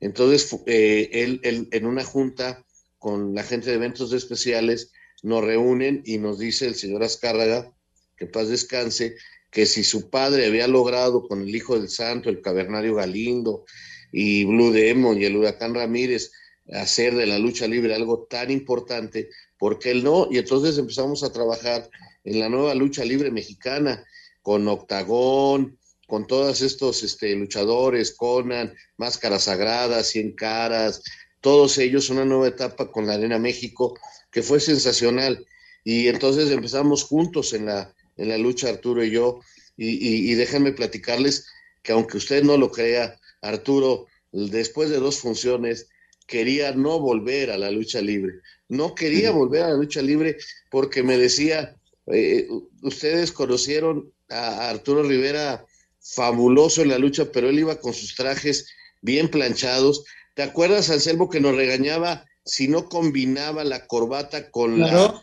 [0.00, 2.64] Entonces, eh, él, en una junta
[2.98, 4.90] con la gente de eventos especiales,
[5.22, 7.72] nos reúnen y nos dice el señor Azcárraga,
[8.16, 9.16] que paz descanse,
[9.50, 13.64] que si su padre había logrado con el Hijo del Santo, el Cavernario Galindo
[14.10, 16.32] y Blue Demon y el Huracán Ramírez
[16.72, 20.28] hacer de la lucha libre algo tan importante, ¿por qué él no?
[20.30, 21.88] Y entonces empezamos a trabajar
[22.24, 24.04] en la nueva lucha libre mexicana
[24.42, 31.02] con Octagón, con todos estos este, luchadores, Conan, Máscaras Sagradas, Cien Caras,
[31.40, 33.98] todos ellos, una nueva etapa con la Arena México
[34.32, 35.46] que fue sensacional.
[35.84, 39.40] Y entonces empezamos juntos en la, en la lucha Arturo y yo.
[39.76, 41.46] Y, déjenme platicarles
[41.82, 45.88] que aunque usted no lo crea, Arturo, después de dos funciones,
[46.26, 48.34] quería no volver a la lucha libre.
[48.68, 50.36] No quería volver a la lucha libre
[50.70, 52.48] porque me decía, eh,
[52.82, 55.66] ustedes conocieron a Arturo Rivera
[56.00, 58.68] fabuloso en la lucha, pero él iba con sus trajes
[59.00, 60.04] bien planchados.
[60.34, 65.22] ¿Te acuerdas, Anselmo, que nos regañaba si no combinaba la corbata con, la,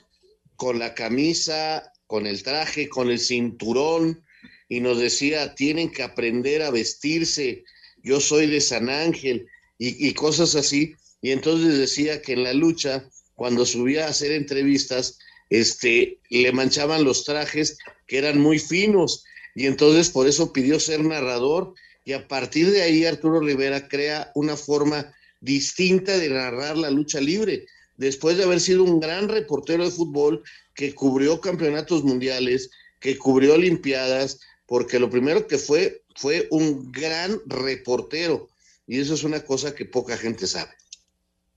[0.55, 4.23] con la camisa con el traje, con el cinturón,
[4.67, 7.63] y nos decía, tienen que aprender a vestirse,
[8.01, 9.45] yo soy de San Ángel,
[9.77, 10.95] y, cosas así.
[11.21, 15.19] Y entonces decía que en la lucha, cuando subía a hacer entrevistas,
[15.51, 17.77] este, le manchaban los trajes
[18.07, 22.81] que eran muy finos, y entonces por eso pidió ser narrador, y a partir de
[22.81, 27.65] ahí Arturo Rivera crea una forma distinta de narrar la lucha libre.
[27.97, 33.55] Después de haber sido un gran reportero de fútbol, que cubrió campeonatos mundiales, que cubrió
[33.55, 38.49] Olimpiadas, porque lo primero que fue fue un gran reportero.
[38.85, 40.71] Y eso es una cosa que poca gente sabe.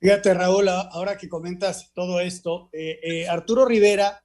[0.01, 4.25] Fíjate, Raúl, ahora que comentas todo esto, eh, eh, Arturo Rivera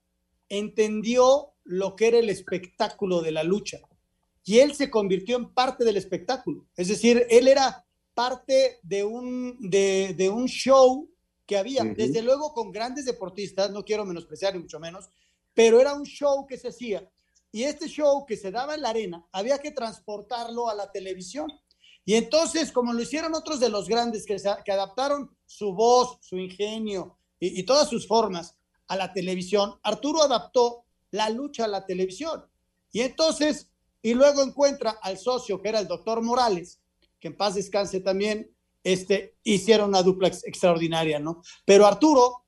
[0.49, 3.79] entendió lo que era el espectáculo de la lucha
[4.43, 6.65] y él se convirtió en parte del espectáculo.
[6.75, 7.85] Es decir, él era
[8.17, 11.07] parte de un, de, de un show
[11.45, 15.07] que había, desde luego con grandes deportistas, no quiero menospreciar ni mucho menos,
[15.53, 17.07] pero era un show que se hacía.
[17.51, 21.47] Y este show que se daba en la arena, había que transportarlo a la televisión.
[22.05, 26.37] Y entonces, como lo hicieron otros de los grandes que, que adaptaron su voz, su
[26.39, 31.85] ingenio y, y todas sus formas a la televisión, Arturo adaptó la lucha a la
[31.85, 32.43] televisión.
[32.91, 33.69] Y entonces,
[34.01, 36.79] y luego encuentra al socio que era el doctor Morales,
[37.19, 38.51] que en paz descanse también,
[38.83, 41.41] este, hicieron una dupla extraordinaria, ¿no?
[41.65, 42.45] Pero Arturo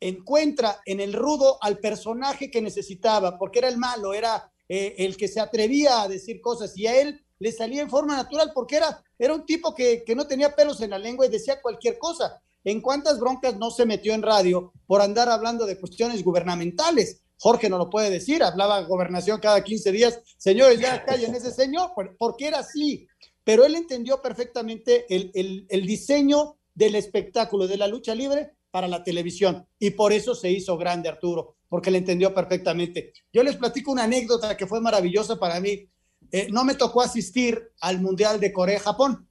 [0.00, 5.16] encuentra en el rudo al personaje que necesitaba, porque era el malo, era eh, el
[5.16, 8.76] que se atrevía a decir cosas y a él le salía en forma natural porque
[8.76, 11.98] era, era un tipo que, que no tenía pelos en la lengua y decía cualquier
[11.98, 12.40] cosa.
[12.64, 17.22] ¿En cuántas broncas no se metió en radio por andar hablando de cuestiones gubernamentales?
[17.38, 21.90] Jorge no lo puede decir, hablaba gobernación cada 15 días, señores, ya callen ese señor,
[22.18, 23.08] porque era así.
[23.44, 28.88] Pero él entendió perfectamente el, el, el diseño del espectáculo, de la lucha libre para
[28.88, 29.66] la televisión.
[29.78, 33.12] Y por eso se hizo grande Arturo, porque le entendió perfectamente.
[33.32, 35.88] Yo les platico una anécdota que fue maravillosa para mí.
[36.32, 39.28] Eh, no me tocó asistir al Mundial de Corea-Japón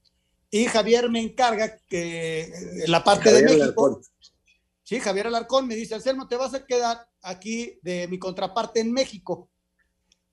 [0.51, 2.51] y Javier me encarga que eh,
[2.87, 4.01] la parte de México.
[4.83, 8.91] Sí, Javier Alarcón me dice, Anselmo, te vas a quedar aquí de mi contraparte en
[8.91, 9.49] México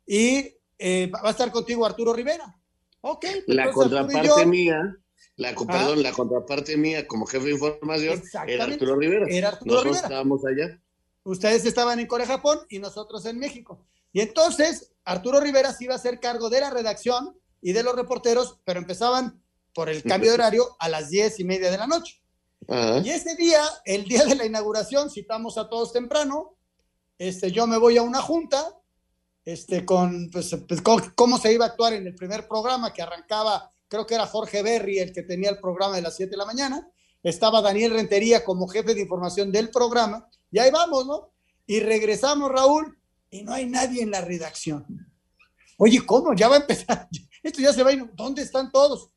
[0.06, 2.58] y eh, va a estar contigo Arturo Rivera.
[3.08, 3.24] Ok.
[3.46, 4.96] La contraparte mía,
[5.36, 9.26] la, perdón, la contraparte mía como jefe de información era Arturo Rivera.
[9.28, 10.80] Era Arturo Nosotros estábamos allá.
[11.22, 13.86] Ustedes estaban en Corea, Japón y nosotros en México.
[14.12, 17.94] Y entonces Arturo Rivera se iba a hacer cargo de la redacción y de los
[17.94, 19.40] reporteros, pero empezaban
[19.72, 22.20] por el cambio de horario a las diez y media de la noche.
[23.04, 26.56] Y ese día, el día de la inauguración, citamos a todos temprano,
[27.18, 28.75] este, yo me voy a una junta,
[29.46, 33.72] este, con, pues, pues cómo se iba a actuar en el primer programa que arrancaba,
[33.88, 36.44] creo que era Jorge Berry el que tenía el programa de las 7 de la
[36.44, 36.90] mañana,
[37.22, 41.30] estaba Daniel Rentería como jefe de información del programa, y ahí vamos, ¿no?
[41.64, 42.98] Y regresamos, Raúl,
[43.30, 44.84] y no hay nadie en la redacción.
[45.78, 46.34] Oye, ¿cómo?
[46.34, 47.08] Ya va a empezar,
[47.42, 49.10] esto ya se va a ir, ¿dónde están todos?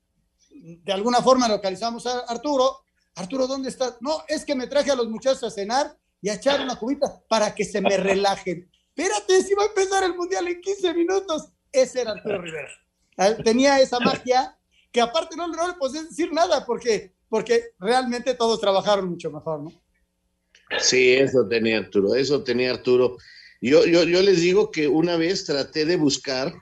[0.52, 2.82] De alguna forma localizamos a Arturo,
[3.16, 3.96] Arturo, ¿dónde estás?
[4.00, 7.20] No, es que me traje a los muchachos a cenar y a echar una cubita
[7.28, 8.70] para que se me relajen.
[9.00, 11.54] Espérate, si va a empezar el mundial en 15 minutos.
[11.72, 12.68] Ese era Arturo Rivera.
[13.18, 14.58] Ah, tenía esa magia
[14.92, 19.62] que aparte no, no le podía decir nada porque, porque realmente todos trabajaron mucho mejor,
[19.62, 19.72] ¿no?
[20.80, 23.18] Sí, eso tenía Arturo, eso tenía Arturo.
[23.62, 26.54] Yo, yo, yo les digo que una vez traté de buscar,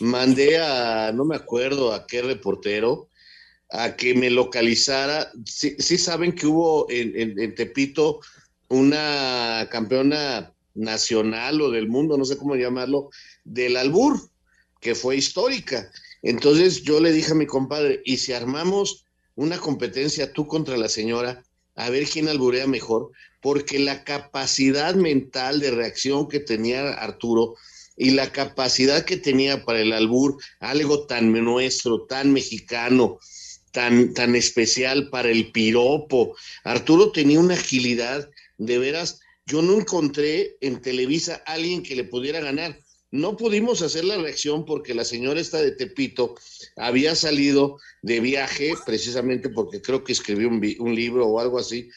[0.00, 3.08] mandé a, no me acuerdo a qué reportero,
[3.70, 5.30] a que me localizara.
[5.46, 8.20] Sí, saben que hubo en, Tepito
[8.68, 13.10] una campeona nacional o del mundo, no sé cómo llamarlo,
[13.44, 14.20] del albur,
[14.80, 15.90] que fue histórica.
[16.22, 20.88] Entonces yo le dije a mi compadre, ¿y si armamos una competencia tú contra la
[20.88, 21.42] señora,
[21.74, 23.10] a ver quién alburea mejor?
[23.40, 27.54] Porque la capacidad mental de reacción que tenía Arturo
[27.96, 33.18] y la capacidad que tenía para el albur, algo tan nuestro, tan mexicano,
[33.72, 36.34] tan, especial para el piropo.
[36.64, 42.40] Arturo tenía una agilidad, de veras, yo no encontré en Televisa alguien que le pudiera
[42.40, 42.78] ganar.
[43.12, 46.34] No pudimos hacer la reacción porque la señora esta de Tepito
[46.74, 51.88] había salido de viaje, precisamente porque creo que escribió un, libro o algo así,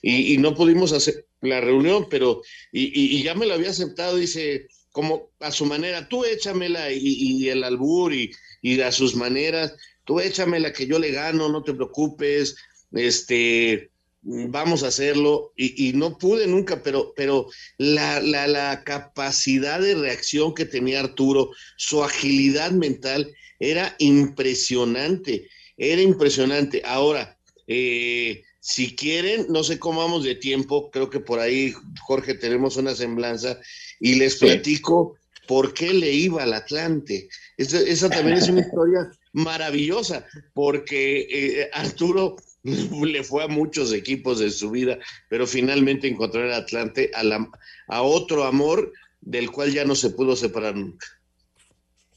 [0.00, 2.40] y, no pudimos hacer la reunión, pero,
[2.72, 7.62] y, ya me lo había aceptado, dice, como a su manera, tú échamela y, el
[7.62, 11.74] albur y, y a sus maneras, tú échame la que yo le gano, no te
[11.74, 12.56] preocupes,
[12.92, 13.90] este,
[14.24, 15.52] vamos a hacerlo.
[15.56, 17.46] Y, no pude nunca, pero, pero
[17.78, 26.02] la, la, la, capacidad de reacción que tenía Arturo, su agilidad mental, era impresionante, era
[26.02, 26.82] impresionante.
[26.84, 32.34] Ahora, eh, si quieren, no sé cómo vamos de tiempo, creo que por ahí, Jorge,
[32.34, 33.58] tenemos una semblanza
[34.00, 37.28] y les platico por qué le iba al Atlante.
[37.58, 42.36] esa también es una historia maravillosa, porque eh, Arturo
[43.04, 44.98] le fue a muchos equipos de su vida,
[45.28, 47.46] pero finalmente encontró en Atlante a, la,
[47.88, 51.06] a otro amor del cual ya no se pudo separar nunca.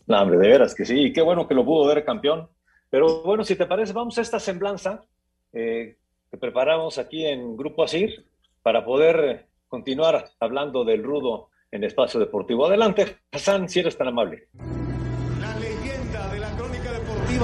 [0.07, 2.47] No, de veras que sí, qué bueno que lo pudo ver campeón.
[2.89, 5.03] Pero bueno, si te parece, vamos a esta semblanza
[5.51, 5.97] eh,
[6.31, 8.25] que preparamos aquí en Grupo Asir
[8.61, 12.65] para poder continuar hablando del rudo en espacio deportivo.
[12.65, 14.47] Adelante, Hassan, si eres tan amable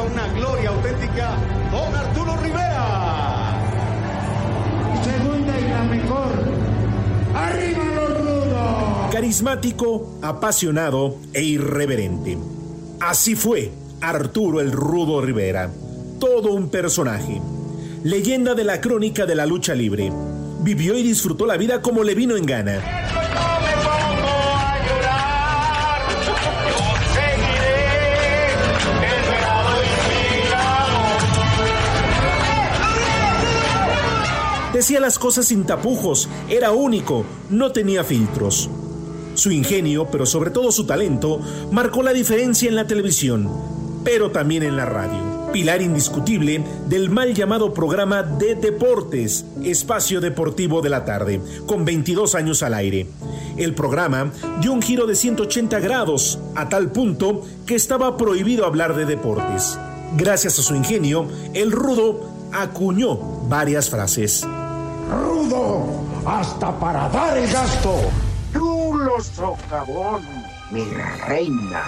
[0.01, 1.35] una gloria auténtica
[1.71, 3.61] con Arturo Rivera.
[5.03, 6.31] Segunda y la mejor.
[7.35, 9.11] ¡Arriba los rudos!
[9.13, 12.37] Carismático, apasionado e irreverente.
[12.99, 15.69] Así fue Arturo el Rudo Rivera.
[16.19, 17.41] Todo un personaje.
[18.03, 20.11] Leyenda de la crónica de la lucha libre.
[20.61, 23.03] Vivió y disfrutó la vida como le vino en gana
[34.83, 38.69] Decía las cosas sin tapujos, era único, no tenía filtros.
[39.33, 41.39] Su ingenio, pero sobre todo su talento,
[41.71, 43.49] marcó la diferencia en la televisión,
[44.03, 45.51] pero también en la radio.
[45.53, 52.35] pilar indiscutible del mal llamado programa de deportes, espacio deportivo de la tarde, con 22
[52.35, 53.07] años al aire.
[53.55, 58.97] El programa dio un giro de 180 grados, a tal punto que estaba prohibido hablar
[58.97, 59.79] de deportes.
[60.17, 63.15] Gracias a su ingenio, el rudo acuñó
[63.47, 64.45] varias frases.
[65.13, 68.01] Rudo, hasta para dar el gasto.
[68.51, 70.23] Chulo socavón,
[70.71, 70.85] mi
[71.27, 71.83] reina.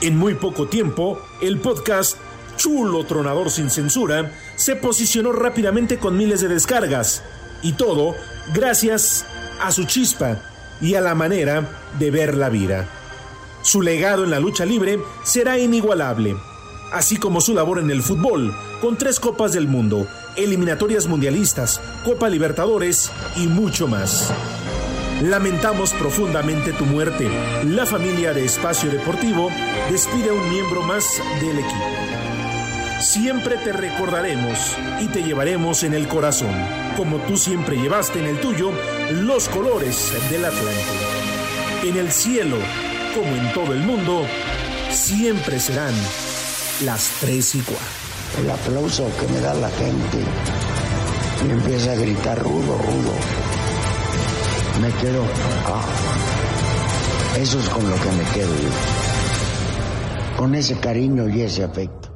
[0.00, 2.16] En muy poco tiempo, el podcast
[2.56, 7.22] Chulo Tronador sin Censura se posicionó rápidamente con miles de descargas.
[7.62, 8.14] Y todo
[8.54, 9.24] gracias
[9.60, 10.38] a su chispa
[10.80, 11.68] y a la manera
[11.98, 12.88] de ver la vida.
[13.62, 16.36] Su legado en la lucha libre será inigualable,
[16.92, 22.28] así como su labor en el fútbol, con tres Copas del Mundo, eliminatorias mundialistas, Copa
[22.28, 24.32] Libertadores y mucho más.
[25.22, 27.30] Lamentamos profundamente tu muerte.
[27.64, 29.50] La familia de Espacio Deportivo
[29.90, 31.04] despide a un miembro más
[31.40, 31.84] del equipo.
[33.00, 36.54] Siempre te recordaremos y te llevaremos en el corazón,
[36.96, 38.72] como tú siempre llevaste en el tuyo
[39.12, 40.78] los colores del Atlante.
[41.84, 42.56] En el cielo,
[43.14, 44.26] como en todo el mundo,
[44.90, 45.94] siempre serán
[46.84, 47.86] las tres y cuatro.
[48.38, 50.18] El aplauso que me da la gente
[51.46, 53.12] y empieza a gritar rudo, rudo.
[54.80, 55.22] Me quedo.
[55.66, 55.84] ah,
[57.38, 58.70] eso es con lo que me quedo yo.
[60.36, 62.10] Con ese cariño y ese afecto.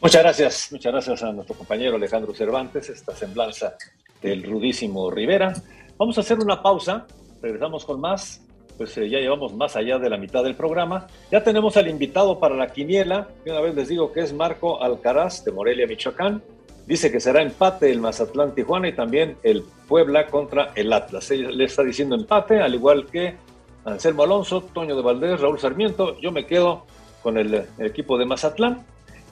[0.00, 3.76] Muchas gracias, muchas gracias a nuestro compañero Alejandro Cervantes, esta semblanza
[4.20, 5.52] del rudísimo Rivera.
[5.96, 7.06] Vamos a hacer una pausa,
[7.40, 8.42] regresamos con más,
[8.78, 11.06] pues eh, ya llevamos más allá de la mitad del programa.
[11.30, 14.82] Ya tenemos al invitado para la quiniela, y una vez les digo que es Marco
[14.82, 16.42] Alcaraz de Morelia, Michoacán.
[16.86, 21.30] Dice que será empate el Mazatlán Tijuana y también el Puebla contra el Atlas.
[21.30, 23.36] Ella le está diciendo empate, al igual que
[23.84, 26.18] Anselmo Alonso, Toño de Valdés, Raúl Sarmiento.
[26.20, 26.84] Yo me quedo
[27.22, 28.84] con el equipo de Mazatlán.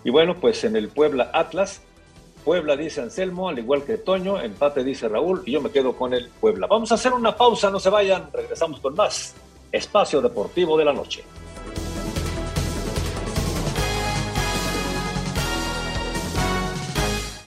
[0.04, 1.82] Y bueno, pues en el Puebla Atlas,
[2.44, 6.14] Puebla dice Anselmo, al igual que Toño, empate dice Raúl, y yo me quedo con
[6.14, 6.66] el Puebla.
[6.66, 9.34] Vamos a hacer una pausa, no se vayan, regresamos con más.
[9.72, 11.24] Espacio Deportivo de la Noche.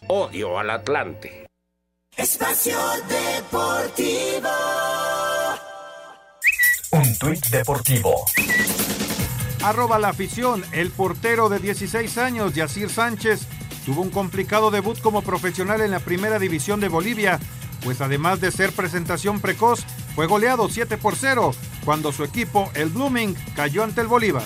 [0.08, 1.48] Odio al Atlante.
[2.16, 2.78] Espacio
[3.10, 4.50] Deportivo.
[6.91, 8.26] Un tuit deportivo.
[9.64, 13.48] Arroba la afición, el portero de 16 años, Yacir Sánchez,
[13.86, 17.39] tuvo un complicado debut como profesional en la primera división de Bolivia,
[17.84, 21.53] pues además de ser presentación precoz, fue goleado 7 por 0
[21.86, 24.45] cuando su equipo, el Blooming, cayó ante el Bolívar.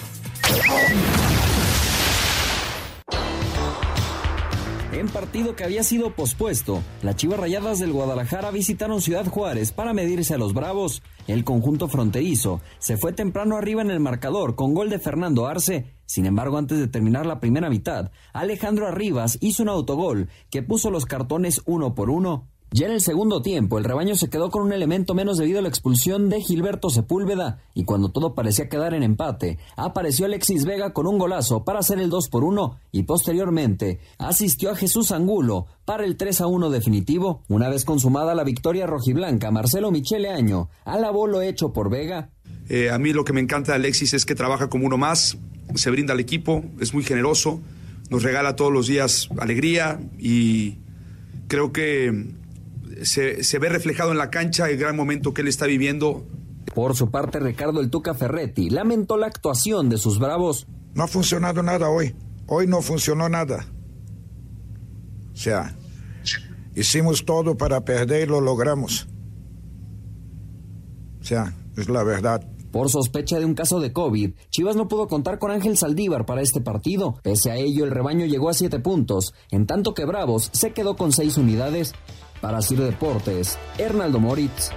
[4.97, 9.93] En partido que había sido pospuesto, las Chivas Rayadas del Guadalajara visitaron Ciudad Juárez para
[9.93, 11.03] medirse a los Bravos.
[11.27, 15.93] El conjunto fronterizo se fue temprano arriba en el marcador con gol de Fernando Arce.
[16.07, 20.89] Sin embargo, antes de terminar la primera mitad, Alejandro Arribas hizo un autogol que puso
[20.89, 22.47] los cartones uno por uno.
[22.71, 25.61] Ya en el segundo tiempo, el rebaño se quedó con un elemento menos debido a
[25.61, 30.91] la expulsión de Gilberto Sepúlveda, y cuando todo parecía quedar en empate, apareció Alexis Vega
[30.91, 35.67] con un golazo para hacer el 2 por 1 y posteriormente asistió a Jesús Angulo
[35.85, 37.41] para el 3 a 1 definitivo.
[37.47, 42.31] Una vez consumada la victoria rojiblanca, Marcelo Michele Año alabó lo hecho por Vega.
[42.67, 45.37] Eh, a mí lo que me encanta de Alexis es que trabaja como uno más,
[45.75, 47.61] se brinda al equipo, es muy generoso,
[48.09, 50.79] nos regala todos los días alegría y
[51.47, 52.35] creo que
[53.03, 56.25] se, se, ve reflejado en la cancha el gran momento que él está viviendo.
[56.73, 60.67] Por su parte, Ricardo El Tuca Ferretti lamentó la actuación de sus bravos.
[60.93, 62.15] No ha funcionado nada hoy.
[62.47, 63.65] Hoy no funcionó nada.
[65.33, 65.75] O sea,
[66.75, 69.07] hicimos todo para perder y lo logramos.
[71.21, 72.41] O sea, es la verdad.
[72.71, 76.41] Por sospecha de un caso de COVID, Chivas no pudo contar con Ángel Saldívar para
[76.41, 77.15] este partido.
[77.23, 80.95] Pese a ello, el rebaño llegó a siete puntos, en tanto que Bravos se quedó
[80.95, 81.93] con seis unidades.
[82.41, 84.69] Para Ciro Deportes, Hernaldo Moritz.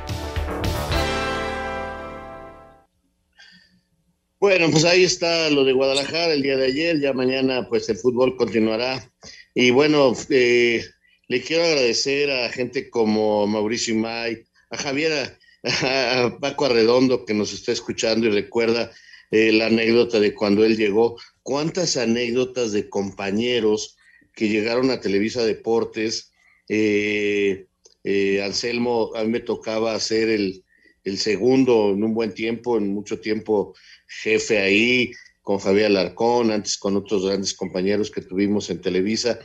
[4.38, 7.96] Bueno, pues ahí está lo de Guadalajara el día de ayer, ya mañana pues el
[7.96, 9.12] fútbol continuará.
[9.54, 10.82] Y bueno, eh,
[11.28, 15.36] le quiero agradecer a gente como Mauricio Imay, a Javier,
[15.82, 18.90] a, a Paco Arredondo que nos está escuchando y recuerda
[19.30, 21.18] eh, la anécdota de cuando él llegó.
[21.42, 23.96] ¿Cuántas anécdotas de compañeros
[24.34, 26.30] que llegaron a Televisa Deportes?
[26.73, 27.66] Eh,
[28.05, 30.64] eh, Anselmo, a mí me tocaba hacer el,
[31.03, 33.75] el, segundo en un buen tiempo, en mucho tiempo
[34.07, 35.11] jefe ahí,
[35.43, 39.41] con Javier Alarcón, antes con otros grandes compañeros que tuvimos en Televisa,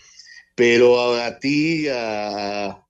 [0.53, 2.85] pero a, ti, a,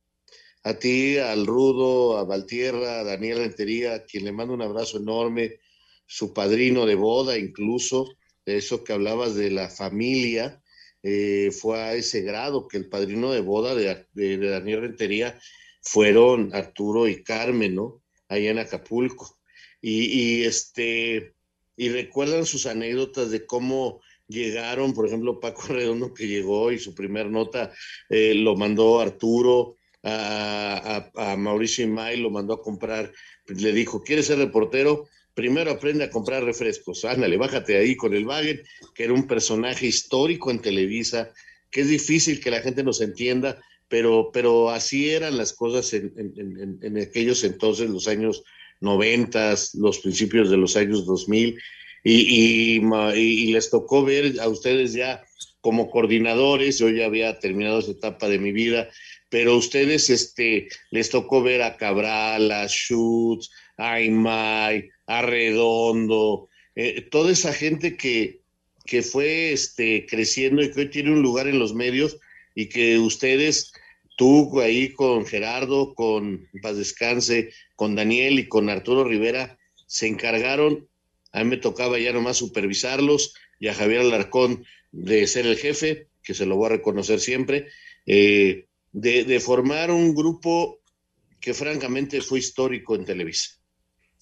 [0.64, 4.98] a, ti, al Rudo, a Valtierra, a Daniel Rentería, a quien le mando un abrazo
[4.98, 5.62] enorme,
[6.06, 10.62] su padrino de boda incluso, de eso que hablabas de la familia,
[11.08, 15.40] eh, fue a ese grado que el padrino de boda de, Daniel Rentería
[15.80, 18.02] fueron Arturo y Carmen, ¿no?
[18.28, 19.38] Allá en Acapulco.
[19.80, 21.36] Y, este,
[21.78, 26.96] y recuerdan sus anécdotas de cómo llegaron, por ejemplo, Paco Redondo que llegó y su
[26.96, 27.72] primer nota
[28.10, 33.14] eh, lo mandó Arturo, a, a, a Mauricio Imay lo mandó a comprar,
[33.46, 35.08] le dijo, ¿quieres ser reportero?
[35.36, 38.64] Primero aprende a comprar refrescos, ándale, bájate ahí con el Wagen,
[38.96, 41.32] que era un personaje histórico en Televisa,
[41.70, 46.98] que es difícil que la gente nos entienda, pero, pero así eran las cosas en,
[46.98, 48.44] aquellos entonces, los años
[48.80, 51.60] 90, los principios de los años 2000,
[52.04, 55.24] y, les tocó ver a ustedes ya
[55.60, 58.88] como coordinadores, yo ya había terminado esa etapa de mi vida,
[59.30, 67.02] pero a ustedes este, les tocó ver a Cabral, a Schutz, a Aymay, Arredondo, eh,
[67.10, 68.42] toda esa gente que,
[68.86, 72.18] que fue este, creciendo y que hoy tiene un lugar en los medios
[72.54, 73.74] y que ustedes,
[74.18, 80.88] tú ahí con Gerardo, con Paz Descanse, con Daniel y con Arturo Rivera, se encargaron,
[81.32, 86.08] a mí me tocaba ya nomás supervisarlos y a Javier Alarcón de ser el jefe,
[86.24, 87.68] que se lo voy a reconocer siempre,
[88.06, 90.80] eh, de, de formar un grupo
[91.40, 93.60] que francamente fue histórico en Televisa.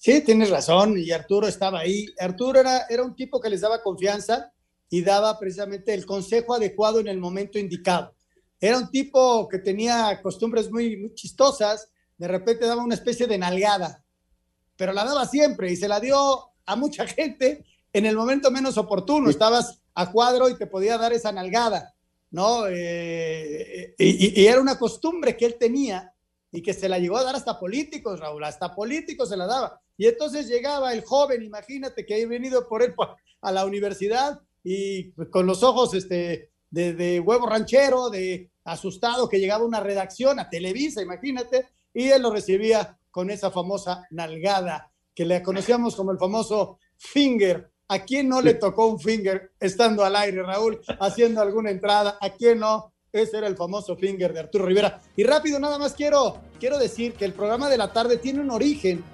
[0.04, 2.04] Sí, tienes razón, y Arturo estaba ahí.
[2.20, 4.52] Arturo era, era un tipo que les daba confianza
[4.90, 8.14] y daba precisamente el consejo adecuado en el momento indicado.
[8.60, 11.88] Era un tipo que tenía costumbres muy, muy chistosas,
[12.18, 14.04] de repente daba una especie de nalgada,
[14.76, 18.76] pero la daba siempre y se la dio a mucha gente en el momento menos
[18.76, 19.30] oportuno.
[19.30, 21.94] Estabas a cuadro y te podía dar esa nalgada,
[22.30, 22.66] ¿no?
[22.68, 26.12] Eh, y, y, era una costumbre que él tenía
[26.52, 29.80] y que se la llegó a dar hasta políticos, Raúl, hasta políticos se la daba.
[29.96, 32.94] Y entonces llegaba el joven, imagínate que había venido por él
[33.40, 39.64] a la universidad y con los ojos este, de, huevo ranchero, de asustado, que llegaba
[39.64, 45.42] una redacción a Televisa, imagínate, y él lo recibía con esa famosa nalgada que le
[45.42, 47.70] conocíamos como el famoso finger.
[47.86, 52.18] ¿A quién no le tocó un finger estando al aire, Raúl, haciendo alguna entrada?
[52.20, 52.92] ¿A quién no?
[53.12, 55.00] Ese era el famoso finger de Arturo Rivera.
[55.14, 58.50] Y rápido, nada más quiero, quiero decir que el programa de la tarde tiene un
[58.50, 59.04] origen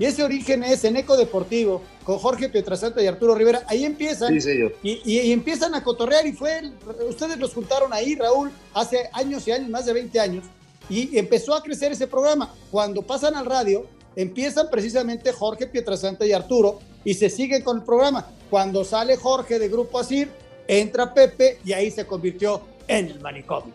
[0.00, 3.64] y ese origen es en Eco Deportivo, con Jorge Pietrasanta y Arturo Rivera.
[3.66, 4.34] Ahí empiezan.
[4.82, 6.26] y, empiezan a cotorrear.
[6.26, 6.72] Y fue,
[7.06, 10.46] ustedes los juntaron ahí, Raúl, hace años y años, más de 20 años.
[10.88, 12.50] Y empezó a crecer ese programa.
[12.70, 13.84] Cuando pasan al radio,
[14.16, 18.26] empiezan precisamente Jorge Pietrasanta y Arturo y se siguen con el programa.
[18.48, 20.30] Cuando sale Jorge de Grupo Asir,
[20.66, 23.74] entra Pepe y ahí se convirtió en el manicomio.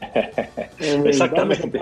[0.78, 1.80] Exactamente.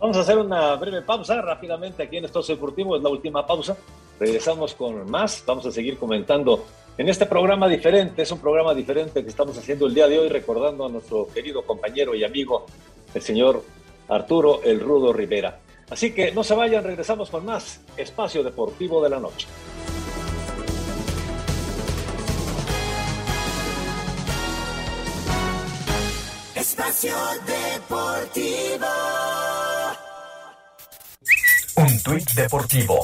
[0.00, 3.76] Vamos a hacer una breve pausa rápidamente aquí en Estos Deportivo, es la última pausa.
[4.20, 9.24] Regresamos con más, vamos a seguir comentando en este programa diferente, es un programa diferente
[9.24, 12.66] que estamos haciendo el día de hoy recordando a nuestro querido compañero y amigo,
[13.12, 13.64] el señor
[14.08, 15.58] Arturo El Rudo Rivera.
[15.90, 19.48] Así que no se vayan, regresamos con más Espacio Deportivo de la Noche.
[26.54, 28.86] Espacio Deportivo.
[31.88, 32.98] Un tuit deportivo.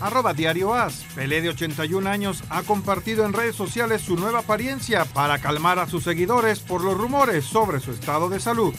[0.00, 1.04] Arroba Diario As.
[1.16, 5.88] Pelé de 81 años ha compartido en redes sociales su nueva apariencia para calmar a
[5.88, 8.72] sus seguidores por los rumores sobre su estado de salud.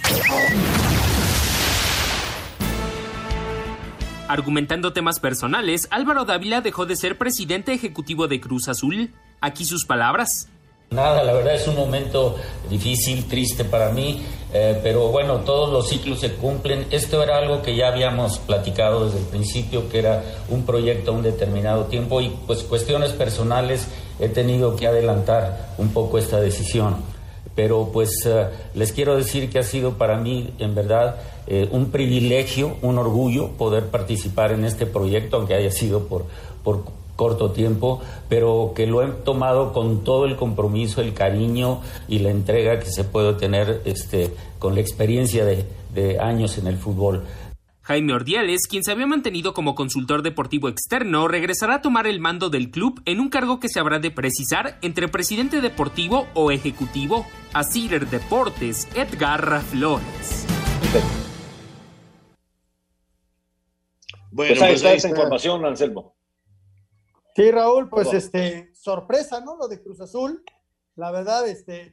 [4.29, 9.11] Argumentando temas personales, Álvaro Dávila dejó de ser presidente ejecutivo de Cruz Azul.
[9.41, 10.47] Aquí sus palabras.
[10.93, 12.35] Nada, la verdad es un momento
[12.69, 14.21] difícil, triste para mí,
[14.53, 16.85] eh, pero bueno, todos los ciclos se cumplen.
[16.91, 21.13] Esto era algo que ya habíamos platicado desde el principio, que era un proyecto a
[21.13, 23.87] un determinado tiempo y pues cuestiones personales
[24.19, 26.97] he tenido que adelantar un poco esta decisión.
[27.55, 31.15] Pero pues eh, les quiero decir que ha sido para mí en verdad
[31.47, 36.25] eh, un privilegio, un orgullo poder participar en este proyecto, aunque haya sido por,
[36.65, 36.83] por
[37.21, 42.31] corto tiempo, pero que lo he tomado con todo el compromiso, el cariño y la
[42.31, 47.23] entrega que se puede tener este, con la experiencia de, de años en el fútbol.
[47.83, 52.49] Jaime Ordiales, quien se había mantenido como consultor deportivo externo, regresará a tomar el mando
[52.49, 57.27] del club en un cargo que se habrá de precisar entre presidente deportivo o ejecutivo.
[57.53, 60.47] A Cider Deportes, Edgar Flores.
[64.31, 66.15] Bueno, pues ahí está esa información, Anselmo.
[67.35, 69.55] Sí, Raúl, pues este, sorpresa, ¿no?
[69.55, 70.43] Lo de Cruz Azul.
[70.95, 71.91] La verdad, este,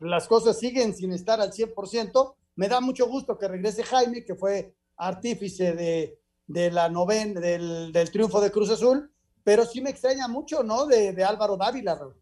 [0.00, 2.34] las cosas siguen sin estar al 100%.
[2.54, 7.92] Me da mucho gusto que regrese Jaime, que fue artífice de, de la noven, del,
[7.92, 9.10] del, triunfo de Cruz Azul,
[9.42, 10.86] pero sí me extraña mucho, ¿no?
[10.86, 12.14] De, de Álvaro Dávila, Raúl.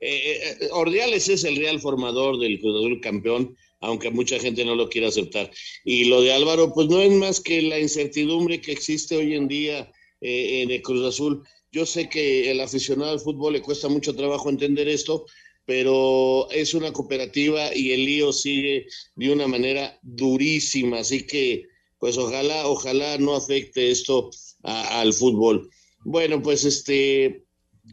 [0.00, 4.74] Eh, eh, Ordiales es el real formador del Cruz Azul campeón, aunque mucha gente no
[4.74, 5.50] lo quiera aceptar.
[5.84, 9.48] Y lo de Álvaro, pues no es más que la incertidumbre que existe hoy en
[9.48, 9.92] día
[10.26, 11.42] eh, en el Cruz Azul.
[11.70, 15.26] Yo sé que el aficionado al fútbol le cuesta mucho trabajo entender esto,
[15.64, 21.68] pero es una cooperativa y el lío sigue de una manera durísima, así que
[21.98, 24.30] pues ojalá, ojalá no afecte esto
[24.62, 25.70] al fútbol.
[26.04, 27.44] Bueno, pues este,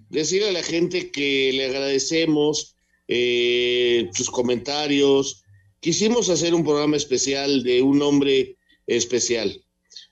[0.09, 2.75] decirle a la gente que le agradecemos
[3.07, 5.43] eh, sus comentarios.
[5.79, 8.57] Quisimos hacer un programa especial de un hombre
[8.87, 9.63] especial,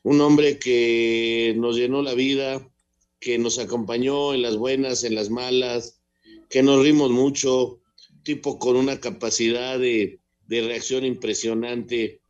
[0.03, 2.67] un hombre que nos llenó la vida,
[3.19, 6.01] que nos acompañó en las buenas, en las malas,
[6.49, 7.81] que nos rimos mucho,
[8.23, 12.21] tipo con una capacidad de, de reacción impresionante,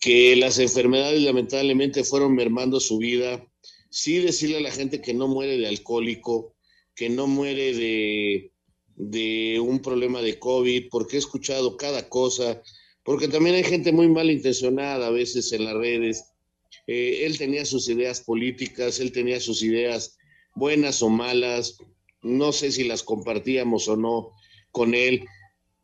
[0.00, 3.46] que las enfermedades lamentablemente fueron mermando su vida.
[3.90, 6.54] Sí decirle a la gente que no muere de alcohólico,
[6.94, 8.52] que no muere de,
[8.96, 12.62] de un problema de COVID, porque he escuchado cada cosa,
[13.02, 16.33] porque también hay gente muy mal intencionada a veces en las redes.
[16.86, 20.16] Eh, él tenía sus ideas políticas, él tenía sus ideas
[20.54, 21.78] buenas o malas,
[22.22, 24.32] no sé si las compartíamos o no
[24.70, 25.24] con él,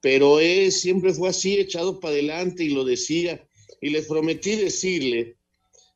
[0.00, 3.46] pero él siempre fue así, echado para adelante y lo decía.
[3.80, 5.36] Y les prometí decirle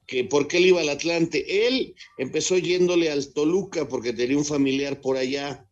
[0.07, 1.67] que por qué él iba al Atlante.
[1.67, 5.67] Él empezó yéndole al Toluca porque tenía un familiar por allá,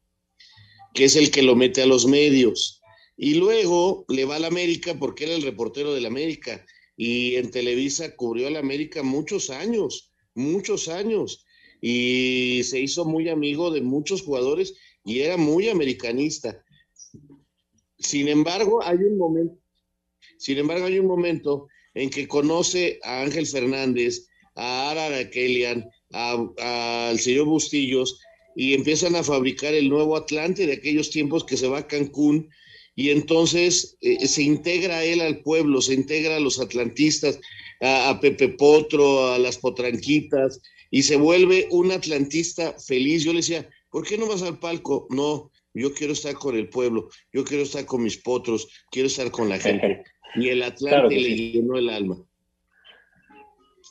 [0.95, 2.81] que es el que lo mete a los medios.
[3.17, 6.65] Y luego le va al América porque era el reportero del América.
[6.97, 11.45] Y en Televisa cubrió al América muchos años, muchos años.
[11.81, 14.75] Y se hizo muy amigo de muchos jugadores
[15.05, 16.65] y era muy americanista.
[17.99, 19.59] Sin embargo, hay un momento,
[20.39, 27.19] sin embargo, hay un momento en que conoce a Ángel Fernández, a Ara Kelian, al
[27.19, 28.21] señor Bustillos,
[28.55, 32.51] y empiezan a fabricar el nuevo Atlante de aquellos tiempos que se va a Cancún,
[32.95, 37.41] y entonces eh, se integra él al pueblo, se integra a los atlantistas,
[37.81, 43.25] a, a, Pepe Potro, a las potranquitas, y se vuelve un atlantista feliz.
[43.25, 45.07] Yo le decía, ¿por qué no vas al palco?
[45.11, 49.31] No, yo quiero estar con el pueblo, yo quiero estar con mis potros, quiero estar
[49.31, 50.05] con la gente.
[50.35, 52.17] Y el Atlante Claro le llenó el alma.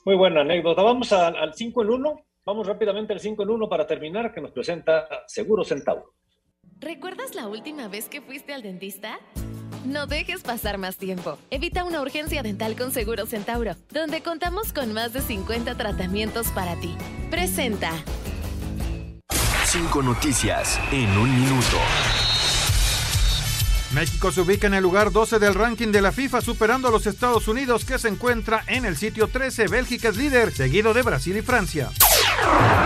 [0.05, 0.81] Muy buena anécdota.
[0.81, 2.25] Vamos al 5 en 1.
[2.45, 6.15] Vamos rápidamente al 5 en 1 para terminar, que nos presenta Seguro Centauro.
[6.81, 9.19] ¿Recuerdas la última vez que fuiste al dentista?
[9.85, 11.37] No dejes pasar más tiempo.
[11.51, 16.75] Evita una urgencia dental con Seguro Centauro, donde contamos con más de 50 tratamientos para
[16.79, 16.97] ti.
[17.29, 17.91] Presenta.
[19.65, 21.77] Cinco noticias en un minuto.
[23.93, 27.07] México se ubica en el lugar 12 del ranking de la FIFA, superando a los
[27.07, 29.67] Estados Unidos, que se encuentra en el sitio 13.
[29.67, 31.89] Bélgica es líder, seguido de Brasil y Francia.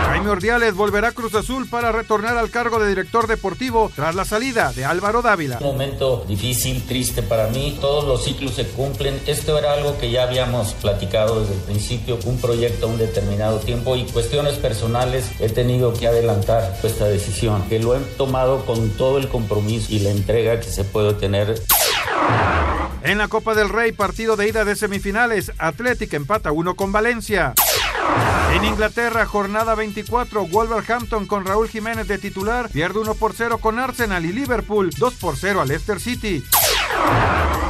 [0.06, 4.24] Jaime Ordiales volverá a Cruz Azul para retornar al cargo de director deportivo tras la
[4.24, 5.58] salida de Álvaro Dávila.
[5.60, 7.78] Un momento difícil, triste para mí.
[7.80, 9.20] Todos los ciclos se cumplen.
[9.26, 13.60] Esto era algo que ya habíamos platicado desde el principio, un proyecto a un determinado
[13.60, 18.90] tiempo y cuestiones personales he tenido que adelantar esta decisión, que lo he tomado con
[18.90, 21.62] todo el compromiso y la entrega que se puede tener.
[23.02, 27.54] En la Copa del Rey, partido de ida de semifinales, Atlética empata 1 con Valencia.
[28.52, 33.78] En Inglaterra, jornada 24, Wolverhampton con Raúl Jiménez de titular pierde 1 por 0 con
[33.78, 36.42] Arsenal y Liverpool 2 por 0 al Leicester City.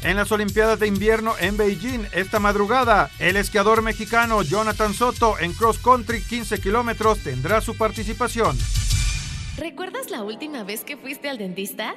[0.02, 5.52] En las Olimpiadas de Invierno en Beijing, esta madrugada, el esquiador mexicano Jonathan Soto en
[5.52, 8.56] cross country 15 kilómetros tendrá su participación.
[9.56, 11.96] ¿Recuerdas la última vez que fuiste al dentista?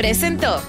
[0.00, 0.62] Presentó.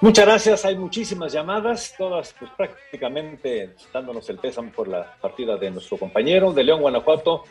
[0.00, 0.64] Muchas gracias.
[0.64, 6.52] Hay muchísimas llamadas, todas pues, prácticamente dándonos el pésame por la partida de nuestro compañero
[6.52, 7.42] de León, Guanajuato,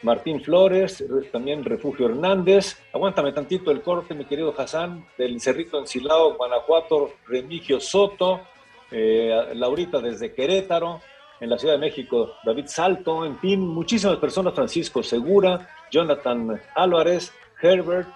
[0.00, 2.78] Martín Flores, re- también Refugio Hernández.
[2.94, 8.40] Aguántame tantito el corte, mi querido Hassan, del Cerrito Encilado, Guanajuato, Remigio Soto,
[8.90, 11.02] eh, Laurita desde Querétaro,
[11.40, 17.34] en la Ciudad de México, David Salto, en fin, muchísimas personas, Francisco Segura, Jonathan Álvarez,
[17.60, 18.08] Herbert,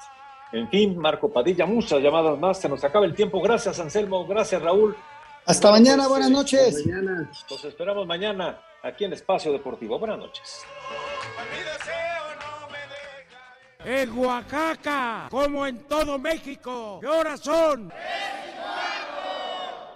[0.53, 2.61] en fin, Marco Padilla, muchas llamadas más.
[2.61, 3.41] Se nos acaba el tiempo.
[3.41, 4.27] Gracias, Anselmo.
[4.27, 4.97] Gracias, Raúl.
[5.47, 6.85] Hasta mañana, buenas eh, noches.
[6.87, 7.47] Hasta.
[7.49, 9.99] Los esperamos mañana aquí en Espacio Deportivo.
[9.99, 10.65] Buenas noches.
[13.85, 17.91] En Oaxaca, como en todo México, ¿qué horas son?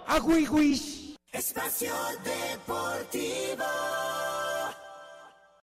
[0.07, 1.15] Agüihuis.
[1.31, 1.93] Espacio
[2.23, 3.65] Deportivo.